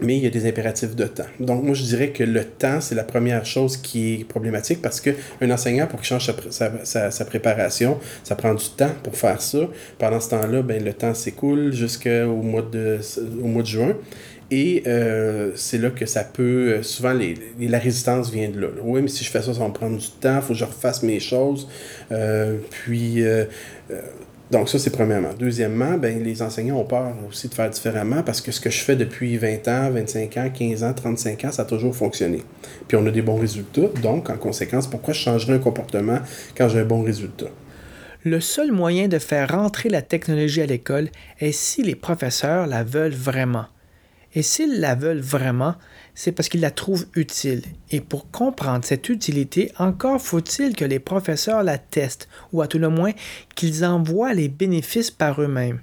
mais 0.00 0.16
il 0.16 0.22
y 0.22 0.26
a 0.26 0.30
des 0.30 0.46
impératifs 0.46 0.94
de 0.94 1.04
temps. 1.04 1.26
Donc, 1.40 1.62
moi, 1.64 1.74
je 1.74 1.82
dirais 1.82 2.10
que 2.10 2.22
le 2.24 2.44
temps, 2.44 2.80
c'est 2.80 2.94
la 2.94 3.04
première 3.04 3.44
chose 3.44 3.76
qui 3.76 4.14
est 4.20 4.24
problématique 4.24 4.80
parce 4.80 5.00
qu'un 5.00 5.50
enseignant, 5.50 5.86
pour 5.86 6.00
qu'il 6.00 6.08
change 6.08 6.30
sa, 6.50 6.72
sa, 6.84 7.10
sa- 7.10 7.24
préparation, 7.24 7.98
ça 8.24 8.36
prend 8.36 8.54
du 8.54 8.64
temps 8.76 8.92
pour 9.02 9.16
faire 9.16 9.40
ça. 9.42 9.58
Pendant 9.98 10.20
ce 10.20 10.30
temps-là, 10.30 10.62
ben, 10.62 10.82
le 10.84 10.92
temps 10.92 11.14
s'écoule 11.14 11.72
jusqu'au 11.72 12.36
mois 12.42 12.62
de, 12.62 12.98
au 13.42 13.46
mois 13.46 13.62
de 13.62 13.66
juin. 13.66 13.96
Et 14.50 14.82
euh, 14.86 15.50
c'est 15.56 15.76
là 15.76 15.90
que 15.90 16.06
ça 16.06 16.24
peut. 16.24 16.76
euh, 16.78 16.82
Souvent, 16.82 17.12
les- 17.12 17.34
la 17.60 17.78
résistance 17.78 18.30
vient 18.30 18.48
de 18.48 18.58
là. 18.60 18.68
Oui, 18.82 19.02
mais 19.02 19.08
si 19.08 19.22
je 19.24 19.30
fais 19.30 19.42
ça, 19.42 19.52
ça 19.52 19.60
va 19.60 19.68
me 19.68 19.74
prendre 19.74 19.98
du 19.98 20.08
temps, 20.08 20.36
il 20.36 20.42
faut 20.42 20.54
que 20.54 20.58
je 20.58 20.64
refasse 20.64 21.02
mes 21.02 21.20
choses. 21.20 21.68
Euh, 22.12 22.56
puis. 22.70 23.22
euh, 23.24 23.44
euh, 23.90 24.00
donc, 24.50 24.70
ça, 24.70 24.78
c'est 24.78 24.90
premièrement. 24.90 25.34
Deuxièmement, 25.38 25.98
ben, 25.98 26.22
les 26.22 26.40
enseignants 26.40 26.78
ont 26.78 26.84
peur 26.84 27.12
aussi 27.28 27.48
de 27.48 27.54
faire 27.54 27.68
différemment 27.68 28.22
parce 28.22 28.40
que 28.40 28.50
ce 28.50 28.60
que 28.60 28.70
je 28.70 28.78
fais 28.78 28.96
depuis 28.96 29.36
20 29.36 29.68
ans, 29.68 29.90
25 29.90 30.36
ans, 30.38 30.50
15 30.52 30.84
ans, 30.84 30.94
35 30.94 31.44
ans, 31.44 31.52
ça 31.52 31.62
a 31.62 31.64
toujours 31.66 31.94
fonctionné. 31.94 32.42
Puis 32.86 32.96
on 32.96 33.06
a 33.06 33.10
des 33.10 33.20
bons 33.20 33.36
résultats. 33.36 33.88
Donc, 34.02 34.30
en 34.30 34.38
conséquence, 34.38 34.86
pourquoi 34.86 35.12
je 35.12 35.20
changerais 35.20 35.54
un 35.54 35.58
comportement 35.58 36.20
quand 36.56 36.68
j'ai 36.68 36.80
un 36.80 36.84
bon 36.84 37.02
résultat? 37.02 37.48
Le 38.24 38.40
seul 38.40 38.72
moyen 38.72 39.06
de 39.06 39.18
faire 39.18 39.50
rentrer 39.50 39.90
la 39.90 40.02
technologie 40.02 40.62
à 40.62 40.66
l'école 40.66 41.08
est 41.40 41.52
si 41.52 41.82
les 41.82 41.94
professeurs 41.94 42.66
la 42.66 42.84
veulent 42.84 43.12
vraiment. 43.12 43.66
Et 44.34 44.42
s'ils 44.42 44.80
la 44.80 44.94
veulent 44.94 45.20
vraiment, 45.20 45.74
c'est 46.18 46.32
parce 46.32 46.48
qu'ils 46.48 46.62
la 46.62 46.72
trouvent 46.72 47.06
utile. 47.14 47.62
Et 47.92 48.00
pour 48.00 48.28
comprendre 48.32 48.84
cette 48.84 49.08
utilité, 49.08 49.70
encore 49.78 50.20
faut-il 50.20 50.74
que 50.74 50.84
les 50.84 50.98
professeurs 50.98 51.62
la 51.62 51.78
testent, 51.78 52.28
ou 52.52 52.60
à 52.60 52.66
tout 52.66 52.80
le 52.80 52.88
moins 52.88 53.12
qu'ils 53.54 53.84
en 53.84 54.02
voient 54.02 54.34
les 54.34 54.48
bénéfices 54.48 55.12
par 55.12 55.40
eux-mêmes. 55.40 55.80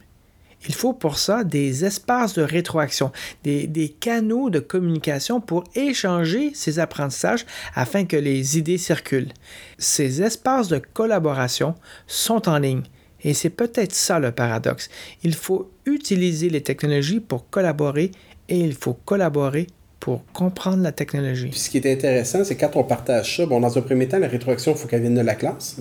Il 0.67 0.75
faut 0.75 0.91
pour 0.91 1.19
ça 1.19 1.45
des 1.45 1.85
espaces 1.85 2.33
de 2.33 2.41
rétroaction, 2.41 3.13
des, 3.45 3.65
des 3.65 3.87
canaux 3.87 4.49
de 4.49 4.59
communication 4.59 5.39
pour 5.39 5.63
échanger 5.73 6.51
ces 6.53 6.79
apprentissages 6.79 7.45
afin 7.73 8.03
que 8.03 8.17
les 8.17 8.57
idées 8.57 8.77
circulent. 8.77 9.31
Ces 9.77 10.21
espaces 10.21 10.67
de 10.67 10.79
collaboration 10.79 11.75
sont 12.07 12.49
en 12.49 12.57
ligne. 12.57 12.83
Et 13.21 13.33
c'est 13.33 13.49
peut-être 13.49 13.93
ça 13.93 14.19
le 14.19 14.33
paradoxe. 14.33 14.89
Il 15.23 15.33
faut 15.33 15.71
utiliser 15.85 16.49
les 16.49 16.61
technologies 16.61 17.21
pour 17.21 17.49
collaborer 17.49 18.11
et 18.49 18.59
il 18.59 18.73
faut 18.73 18.93
collaborer 18.93 19.67
pour 20.05 20.21
comprendre 20.33 20.83
la 20.83 20.91
technologie. 20.91 21.47
Puis 21.47 21.57
ce 21.59 21.67
qui 21.71 21.79
est 21.79 21.91
intéressant, 21.91 22.43
c'est 22.43 22.55
quand 22.55 22.69
on 22.75 22.83
partage 22.83 23.37
ça, 23.37 23.47
bon, 23.47 23.59
dans 23.59 23.75
un 23.75 23.81
premier 23.81 24.07
temps, 24.07 24.19
la 24.19 24.27
rétroaction, 24.27 24.73
il 24.73 24.77
faut 24.77 24.87
qu'elle 24.87 25.01
vienne 25.01 25.15
de 25.15 25.21
la 25.21 25.33
classe. 25.33 25.77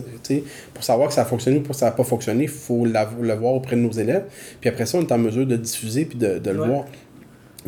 Pour 0.72 0.82
savoir 0.82 1.08
que 1.08 1.14
ça 1.14 1.20
a 1.20 1.24
fonctionné 1.26 1.58
ou 1.58 1.60
que 1.60 1.74
ça 1.74 1.84
n'a 1.84 1.92
pas 1.92 2.04
fonctionné, 2.04 2.44
il 2.44 2.48
faut 2.48 2.86
la- 2.86 3.06
le 3.20 3.34
voir 3.34 3.52
auprès 3.52 3.76
de 3.76 3.82
nos 3.82 3.90
élèves. 3.92 4.24
Puis 4.62 4.70
après 4.70 4.86
ça, 4.86 4.96
on 4.96 5.02
est 5.02 5.12
en 5.12 5.18
mesure 5.18 5.46
de 5.46 5.56
diffuser 5.56 6.06
puis 6.06 6.16
de, 6.16 6.38
de 6.38 6.50
le 6.50 6.56
voir. 6.56 6.86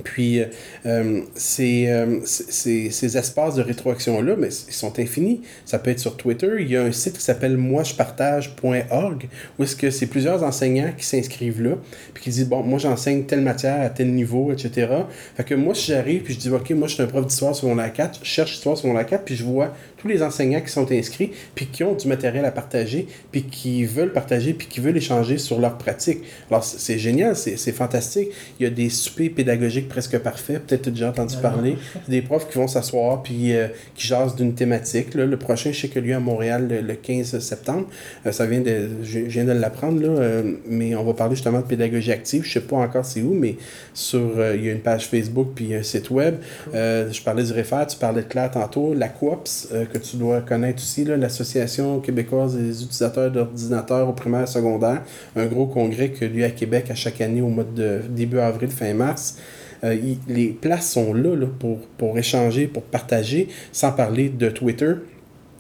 Puis, 0.04 0.42
euh, 0.84 1.20
ces, 1.34 1.88
euh, 1.88 2.20
ces, 2.24 2.90
ces 2.90 3.16
espaces 3.16 3.54
de 3.54 3.62
rétroaction-là, 3.62 4.36
mais 4.38 4.48
ils 4.48 4.74
sont 4.74 4.98
infinis. 4.98 5.42
Ça 5.64 5.78
peut 5.78 5.90
être 5.90 6.00
sur 6.00 6.16
Twitter. 6.16 6.50
Il 6.60 6.70
y 6.70 6.76
a 6.76 6.82
un 6.82 6.92
site 6.92 7.18
qui 7.18 7.24
s'appelle 7.24 7.56
moijepartage.org 7.56 9.28
où 9.58 9.62
est-ce 9.62 9.76
que 9.76 9.90
c'est 9.90 10.06
plusieurs 10.06 10.42
enseignants 10.42 10.92
qui 10.96 11.04
s'inscrivent 11.04 11.62
là, 11.62 11.76
puis 12.14 12.24
qui 12.24 12.30
disent, 12.30 12.48
bon, 12.48 12.62
moi 12.62 12.78
j'enseigne 12.78 13.24
telle 13.24 13.40
matière 13.40 13.80
à 13.80 13.90
tel 13.90 14.12
niveau, 14.12 14.52
etc. 14.52 14.88
Fait 15.36 15.44
que 15.44 15.54
moi, 15.54 15.74
si 15.74 15.92
j'arrive, 15.92 16.22
puis 16.22 16.34
je 16.34 16.38
dis, 16.38 16.50
OK, 16.50 16.70
moi 16.70 16.88
je 16.88 16.94
suis 16.94 17.02
un 17.02 17.06
prof 17.06 17.26
d'histoire 17.26 17.54
sur 17.54 17.68
mon 17.68 17.76
A4, 17.76 18.18
je 18.22 18.28
cherche 18.28 18.54
histoire 18.54 18.76
sur 18.76 18.88
mon 18.88 18.98
A4, 18.98 19.20
puis 19.24 19.36
je 19.36 19.44
vois 19.44 19.74
tous 19.96 20.08
les 20.08 20.22
enseignants 20.22 20.60
qui 20.60 20.70
sont 20.70 20.90
inscrits, 20.92 21.32
puis 21.54 21.66
qui 21.66 21.84
ont 21.84 21.94
du 21.94 22.06
matériel 22.06 22.44
à 22.44 22.50
partager, 22.50 23.06
puis 23.32 23.44
qui 23.44 23.84
veulent 23.84 24.12
partager, 24.12 24.52
puis 24.54 24.66
qui 24.66 24.80
veulent 24.80 24.96
échanger 24.96 25.38
sur 25.38 25.58
leur 25.58 25.78
pratique. 25.78 26.20
Alors, 26.50 26.64
c'est 26.64 26.98
génial, 26.98 27.36
c'est 27.36 27.72
fantastique. 27.72 28.28
Il 28.60 28.64
y 28.64 28.66
a 28.66 28.70
des 28.70 28.88
soupers 28.88 29.30
pédagogiques 29.30 29.85
presque 29.88 30.18
parfaits, 30.18 30.66
peut-être 30.66 30.82
tu 30.82 30.88
as 30.88 30.92
déjà 30.92 31.08
entendu 31.08 31.36
parler. 31.38 31.76
Des 32.08 32.22
profs 32.22 32.48
qui 32.48 32.58
vont 32.58 32.68
s'asseoir, 32.68 33.22
puis 33.22 33.54
euh, 33.54 33.68
qui 33.94 34.06
jasent 34.06 34.36
d'une 34.36 34.54
thématique. 34.54 35.14
Là. 35.14 35.26
Le 35.26 35.36
prochain, 35.36 35.72
je 35.72 35.80
sais 35.80 35.88
que 35.88 35.98
lui 35.98 36.12
à 36.12 36.20
Montréal 36.20 36.68
le, 36.68 36.80
le 36.80 36.94
15 36.94 37.38
septembre. 37.38 37.86
Euh, 38.26 38.32
ça 38.32 38.46
vient 38.46 38.60
de, 38.60 38.88
je, 39.02 39.20
je 39.20 39.24
viens 39.24 39.44
de 39.44 39.52
l'apprendre, 39.52 40.00
là, 40.00 40.08
euh, 40.08 40.52
mais 40.68 40.94
on 40.94 41.04
va 41.04 41.14
parler 41.14 41.34
justement 41.34 41.60
de 41.60 41.66
pédagogie 41.66 42.12
active. 42.12 42.44
Je 42.44 42.52
sais 42.52 42.60
pas 42.60 42.76
encore 42.76 43.04
c'est 43.04 43.22
où, 43.22 43.34
mais 43.34 43.56
sur, 43.94 44.32
il 44.54 44.64
y 44.64 44.68
a 44.68 44.72
une 44.72 44.80
page 44.80 45.08
Facebook, 45.08 45.48
puis 45.54 45.74
un 45.74 45.82
site 45.82 46.10
web. 46.10 46.36
je 46.72 47.22
parlais 47.22 47.44
du 47.44 47.52
REFER, 47.52 47.86
tu 47.88 47.96
parlais 47.96 48.22
de 48.22 48.28
Claire 48.28 48.50
tantôt. 48.50 48.94
La 48.94 49.08
COOPS, 49.08 49.68
que 49.92 49.98
tu 49.98 50.16
dois 50.16 50.40
connaître 50.40 50.82
aussi, 50.82 51.04
l'Association 51.04 52.00
québécoise 52.00 52.56
des 52.56 52.82
utilisateurs 52.82 53.30
d'ordinateurs 53.30 54.08
au 54.08 54.12
primaire 54.12 54.42
et 54.42 54.46
secondaire. 54.46 55.02
Un 55.34 55.46
gros 55.46 55.66
congrès 55.66 56.10
que 56.10 56.24
lui 56.24 56.44
à 56.44 56.50
Québec 56.50 56.90
à 56.90 56.94
chaque 56.94 57.20
année 57.20 57.40
au 57.40 57.48
mois 57.48 57.64
de 57.64 58.00
début 58.08 58.38
avril, 58.38 58.70
fin 58.70 58.92
mars. 58.94 59.38
Euh, 59.84 59.96
les 60.28 60.48
places 60.48 60.90
sont 60.92 61.12
là, 61.14 61.34
là 61.34 61.46
pour, 61.58 61.80
pour 61.98 62.18
échanger, 62.18 62.66
pour 62.66 62.82
partager, 62.82 63.48
sans 63.72 63.92
parler 63.92 64.28
de 64.28 64.48
Twitter, 64.48 64.92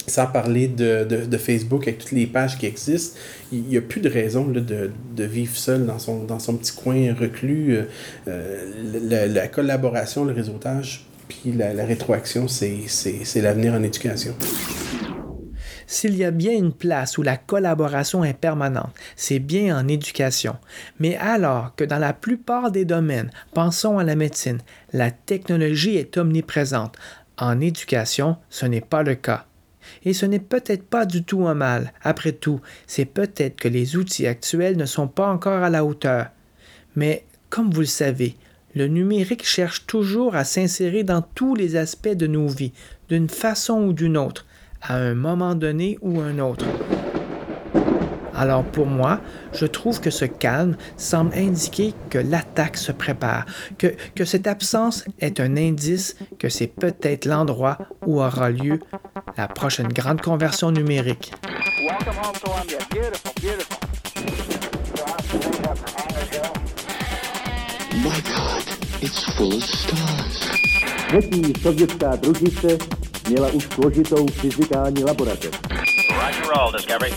sans 0.06 0.26
parler 0.26 0.68
de, 0.68 1.04
de, 1.04 1.24
de, 1.24 1.36
Facebook 1.36 1.82
avec 1.82 1.98
toutes 1.98 2.12
les 2.12 2.26
pages 2.26 2.58
qui 2.58 2.66
existent, 2.66 3.18
il 3.52 3.62
n'y 3.62 3.76
a 3.76 3.80
plus 3.80 4.00
de 4.00 4.08
raison 4.08 4.46
là, 4.48 4.60
de, 4.60 4.90
de, 5.16 5.24
vivre 5.24 5.56
seul 5.56 5.84
dans 5.86 5.98
son, 5.98 6.24
dans 6.24 6.38
son 6.38 6.54
petit 6.54 6.72
coin 6.72 7.12
reclus. 7.12 7.78
Euh, 8.28 8.64
la, 9.02 9.26
la, 9.26 9.48
collaboration, 9.48 10.24
le 10.24 10.32
réseautage, 10.32 11.06
puis 11.28 11.52
la, 11.52 11.74
la 11.74 11.84
rétroaction, 11.84 12.46
c'est 12.46 13.42
l'avenir 13.42 13.74
en 13.74 13.82
éducation. 13.82 14.34
S'il 15.86 16.16
y 16.16 16.24
a 16.24 16.30
bien 16.30 16.52
une 16.52 16.72
place 16.72 17.16
où 17.16 17.22
la 17.22 17.36
collaboration 17.36 18.24
est 18.24 18.34
permanente, 18.34 18.92
c'est 19.14 19.38
bien 19.38 19.78
en 19.78 19.86
éducation. 19.86 20.56
Mais 20.98 21.16
alors 21.16 21.74
que 21.76 21.84
dans 21.84 21.98
la 21.98 22.12
plupart 22.12 22.72
des 22.72 22.84
domaines, 22.84 23.30
pensons 23.54 23.98
à 23.98 24.04
la 24.04 24.16
médecine, 24.16 24.58
la 24.92 25.10
technologie 25.10 25.96
est 25.96 26.16
omniprésente, 26.16 26.96
en 27.38 27.60
éducation, 27.60 28.36
ce 28.50 28.66
n'est 28.66 28.80
pas 28.80 29.02
le 29.02 29.14
cas. 29.14 29.46
Et 30.04 30.12
ce 30.12 30.26
n'est 30.26 30.40
peut-être 30.40 30.84
pas 30.84 31.06
du 31.06 31.22
tout 31.22 31.46
un 31.46 31.54
mal. 31.54 31.92
Après 32.02 32.32
tout, 32.32 32.60
c'est 32.86 33.04
peut-être 33.04 33.56
que 33.56 33.68
les 33.68 33.96
outils 33.96 34.26
actuels 34.26 34.76
ne 34.76 34.86
sont 34.86 35.08
pas 35.08 35.30
encore 35.30 35.62
à 35.62 35.70
la 35.70 35.84
hauteur. 35.84 36.28
Mais, 36.96 37.24
comme 37.50 37.70
vous 37.70 37.80
le 37.80 37.86
savez, 37.86 38.36
le 38.74 38.88
numérique 38.88 39.46
cherche 39.46 39.86
toujours 39.86 40.34
à 40.34 40.44
s'insérer 40.44 41.04
dans 41.04 41.22
tous 41.22 41.54
les 41.54 41.76
aspects 41.76 42.08
de 42.08 42.26
nos 42.26 42.48
vies, 42.48 42.72
d'une 43.08 43.28
façon 43.28 43.82
ou 43.84 43.92
d'une 43.92 44.16
autre, 44.16 44.45
à 44.82 44.96
un 44.96 45.14
moment 45.14 45.54
donné 45.54 45.98
ou 46.02 46.20
un 46.20 46.38
autre. 46.38 46.66
Alors 48.36 48.64
pour 48.64 48.86
moi, 48.86 49.20
je 49.54 49.64
trouve 49.64 50.00
que 50.00 50.10
ce 50.10 50.26
calme 50.26 50.76
semble 50.96 51.32
indiquer 51.34 51.94
que 52.10 52.18
l'attaque 52.18 52.76
se 52.76 52.92
prépare, 52.92 53.46
que, 53.78 53.94
que 54.14 54.24
cette 54.26 54.46
absence 54.46 55.04
est 55.20 55.40
un 55.40 55.56
indice 55.56 56.16
que 56.38 56.50
c'est 56.50 56.66
peut-être 56.66 57.24
l'endroit 57.24 57.78
où 58.06 58.20
aura 58.20 58.50
lieu 58.50 58.78
la 59.38 59.48
prochaine 59.48 59.88
grande 59.88 60.20
conversion 60.20 60.70
numérique. 60.70 61.32
My 67.96 68.20
God, 68.20 68.62
it's 69.00 69.24
full 69.36 69.54
of 69.54 69.64
stars. 69.64 70.46
Třetí 73.26 73.34
sovětská 73.34 73.46
družice 73.46 73.46
měla 73.46 73.48
už 73.48 73.68
složitou 73.74 74.26
fyzikální 74.26 75.04
laboratoř. 75.04 75.60
Roger 76.10 76.52
all, 76.54 76.72
Discovery. 76.72 77.12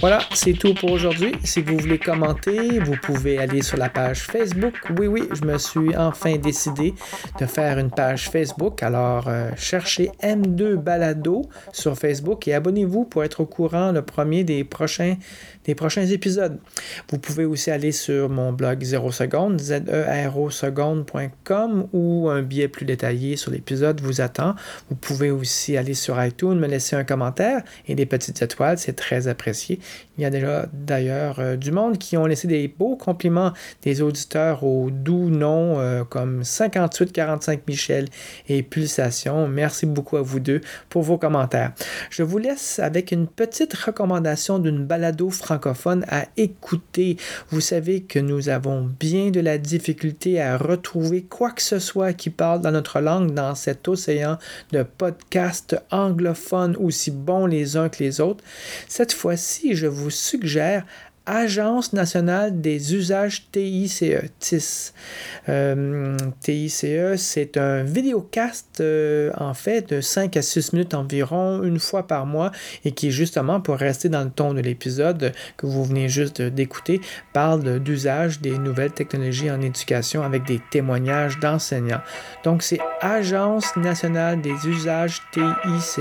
Voilà, 0.00 0.20
c'est 0.32 0.52
tout 0.52 0.74
pour 0.74 0.92
aujourd'hui. 0.92 1.32
Si 1.42 1.60
vous 1.60 1.76
voulez 1.76 1.98
commenter, 1.98 2.78
vous 2.78 2.94
pouvez 3.02 3.38
aller 3.38 3.62
sur 3.62 3.76
la 3.78 3.88
page 3.88 4.20
Facebook. 4.20 4.74
Oui, 4.96 5.08
oui, 5.08 5.22
je 5.32 5.44
me 5.44 5.58
suis 5.58 5.96
enfin 5.96 6.36
décidé 6.36 6.94
de 7.40 7.46
faire 7.46 7.80
une 7.80 7.90
page 7.90 8.30
Facebook. 8.30 8.80
Alors, 8.84 9.26
euh, 9.26 9.50
cherchez 9.56 10.12
M2 10.22 10.76
Balado 10.76 11.42
sur 11.72 11.98
Facebook 11.98 12.46
et 12.46 12.54
abonnez-vous 12.54 13.06
pour 13.06 13.24
être 13.24 13.40
au 13.40 13.46
courant 13.46 13.90
le 13.90 14.02
premier 14.02 14.44
des 14.44 14.62
prochains, 14.62 15.16
des 15.68 15.74
prochains 15.74 16.06
épisodes. 16.06 16.58
Vous 17.10 17.18
pouvez 17.18 17.44
aussi 17.44 17.70
aller 17.70 17.92
sur 17.92 18.30
mon 18.30 18.54
blog 18.54 18.82
0 18.82 19.12
secondes, 19.12 19.60
zeroseconde.com 19.60 21.88
où 21.92 22.30
un 22.30 22.40
billet 22.40 22.68
plus 22.68 22.86
détaillé 22.86 23.36
sur 23.36 23.50
l'épisode 23.50 24.00
vous 24.00 24.22
attend. 24.22 24.54
Vous 24.88 24.96
pouvez 24.96 25.30
aussi 25.30 25.76
aller 25.76 25.92
sur 25.92 26.24
iTunes, 26.24 26.58
me 26.58 26.66
laisser 26.66 26.96
un 26.96 27.04
commentaire 27.04 27.62
et 27.86 27.94
des 27.94 28.06
petites 28.06 28.40
étoiles, 28.40 28.78
c'est 28.78 28.94
très 28.94 29.28
apprécié. 29.28 29.78
Il 30.18 30.22
y 30.22 30.24
a 30.24 30.30
déjà 30.30 30.66
d'ailleurs 30.72 31.38
euh, 31.38 31.56
du 31.56 31.70
monde 31.70 31.96
qui 31.96 32.16
ont 32.16 32.26
laissé 32.26 32.48
des 32.48 32.66
beaux 32.66 32.96
compliments 32.96 33.52
des 33.82 34.02
auditeurs 34.02 34.64
aux 34.64 34.90
doux 34.90 35.30
noms 35.30 35.78
euh, 35.78 36.02
comme 36.02 36.42
5845 36.42 37.60
Michel 37.68 38.06
et 38.48 38.64
Pulsation. 38.64 39.46
Merci 39.46 39.86
beaucoup 39.86 40.16
à 40.16 40.22
vous 40.22 40.40
deux 40.40 40.60
pour 40.88 41.02
vos 41.02 41.18
commentaires. 41.18 41.72
Je 42.10 42.24
vous 42.24 42.38
laisse 42.38 42.80
avec 42.80 43.12
une 43.12 43.28
petite 43.28 43.74
recommandation 43.74 44.58
d'une 44.58 44.84
balado 44.84 45.30
francophone 45.30 46.04
à 46.08 46.24
écouter. 46.36 47.16
Vous 47.50 47.60
savez 47.60 48.02
que 48.02 48.18
nous 48.18 48.48
avons 48.48 48.90
bien 48.98 49.30
de 49.30 49.40
la 49.40 49.56
difficulté 49.56 50.40
à 50.40 50.58
retrouver 50.58 51.22
quoi 51.22 51.52
que 51.52 51.62
ce 51.62 51.78
soit 51.78 52.12
qui 52.12 52.30
parle 52.30 52.60
dans 52.60 52.72
notre 52.72 52.98
langue 53.00 53.34
dans 53.34 53.54
cet 53.54 53.86
océan 53.86 54.38
de 54.72 54.82
podcasts 54.82 55.80
anglophones 55.92 56.76
aussi 56.76 57.12
bons 57.12 57.46
les 57.46 57.76
uns 57.76 57.88
que 57.88 58.02
les 58.02 58.20
autres. 58.20 58.42
Cette 58.88 59.12
fois-ci, 59.12 59.76
je 59.76 59.86
vous 59.86 60.07
suggère 60.10 60.84
Agence 61.28 61.92
nationale 61.92 62.62
des 62.62 62.94
usages 62.94 63.50
TICE, 63.52 64.02
TIS. 64.40 64.94
Euh, 65.50 66.16
TICE, 66.40 66.86
c'est 67.16 67.58
un 67.58 67.82
vidéocast, 67.82 68.80
euh, 68.80 69.30
en 69.36 69.52
fait, 69.52 69.90
de 69.90 70.00
5 70.00 70.38
à 70.38 70.42
6 70.42 70.72
minutes 70.72 70.94
environ, 70.94 71.62
une 71.62 71.78
fois 71.78 72.06
par 72.06 72.24
mois, 72.24 72.50
et 72.86 72.92
qui, 72.92 73.10
justement, 73.10 73.60
pour 73.60 73.76
rester 73.76 74.08
dans 74.08 74.24
le 74.24 74.30
ton 74.30 74.54
de 74.54 74.60
l'épisode 74.60 75.34
que 75.58 75.66
vous 75.66 75.84
venez 75.84 76.08
juste 76.08 76.40
d'écouter, 76.40 77.02
parle 77.34 77.78
d'usage 77.80 78.40
des 78.40 78.56
nouvelles 78.56 78.92
technologies 78.92 79.50
en 79.50 79.60
éducation 79.60 80.22
avec 80.22 80.44
des 80.44 80.62
témoignages 80.70 81.38
d'enseignants. 81.40 82.00
Donc, 82.42 82.62
c'est 82.62 82.80
Agence 83.02 83.76
nationale 83.76 84.40
des 84.40 84.66
usages 84.66 85.20
TICE 85.32 86.00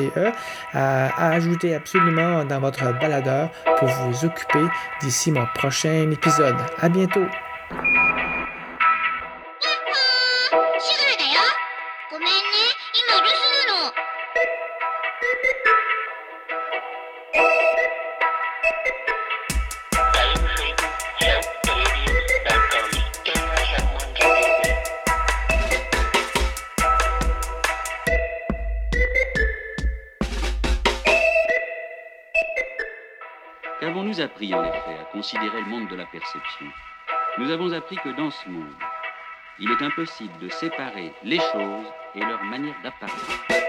à, 0.73 1.07
à 1.07 1.31
ajouter 1.33 1.75
absolument 1.75 2.45
dans 2.45 2.61
votre 2.61 2.97
baladeur 2.97 3.51
pour 3.77 3.89
vous 3.89 4.25
occuper 4.25 4.65
d'ici 5.01 5.16
mon 5.25 5.45
prochain 5.55 6.11
épisode. 6.11 6.55
À 6.79 6.89
bientôt! 6.89 7.25
Qu'avons-nous 34.17 34.31
appris 34.31 34.53
en 34.53 34.63
effet 34.63 34.97
à 34.99 35.03
considérer 35.11 35.61
le 35.61 35.67
monde 35.67 35.89
de 35.89 35.95
la 35.95 36.05
perception 36.05 36.65
Nous 37.37 37.51
avons 37.51 37.71
appris 37.73 37.97
que 37.97 38.09
dans 38.17 38.31
ce 38.31 38.49
monde, 38.49 38.73
il 39.59 39.69
est 39.69 39.83
impossible 39.83 40.37
de 40.39 40.49
séparer 40.49 41.13
les 41.23 41.39
choses 41.39 41.85
et 42.15 42.21
leur 42.21 42.43
manière 42.43 42.75
d'apparaître. 42.83 43.66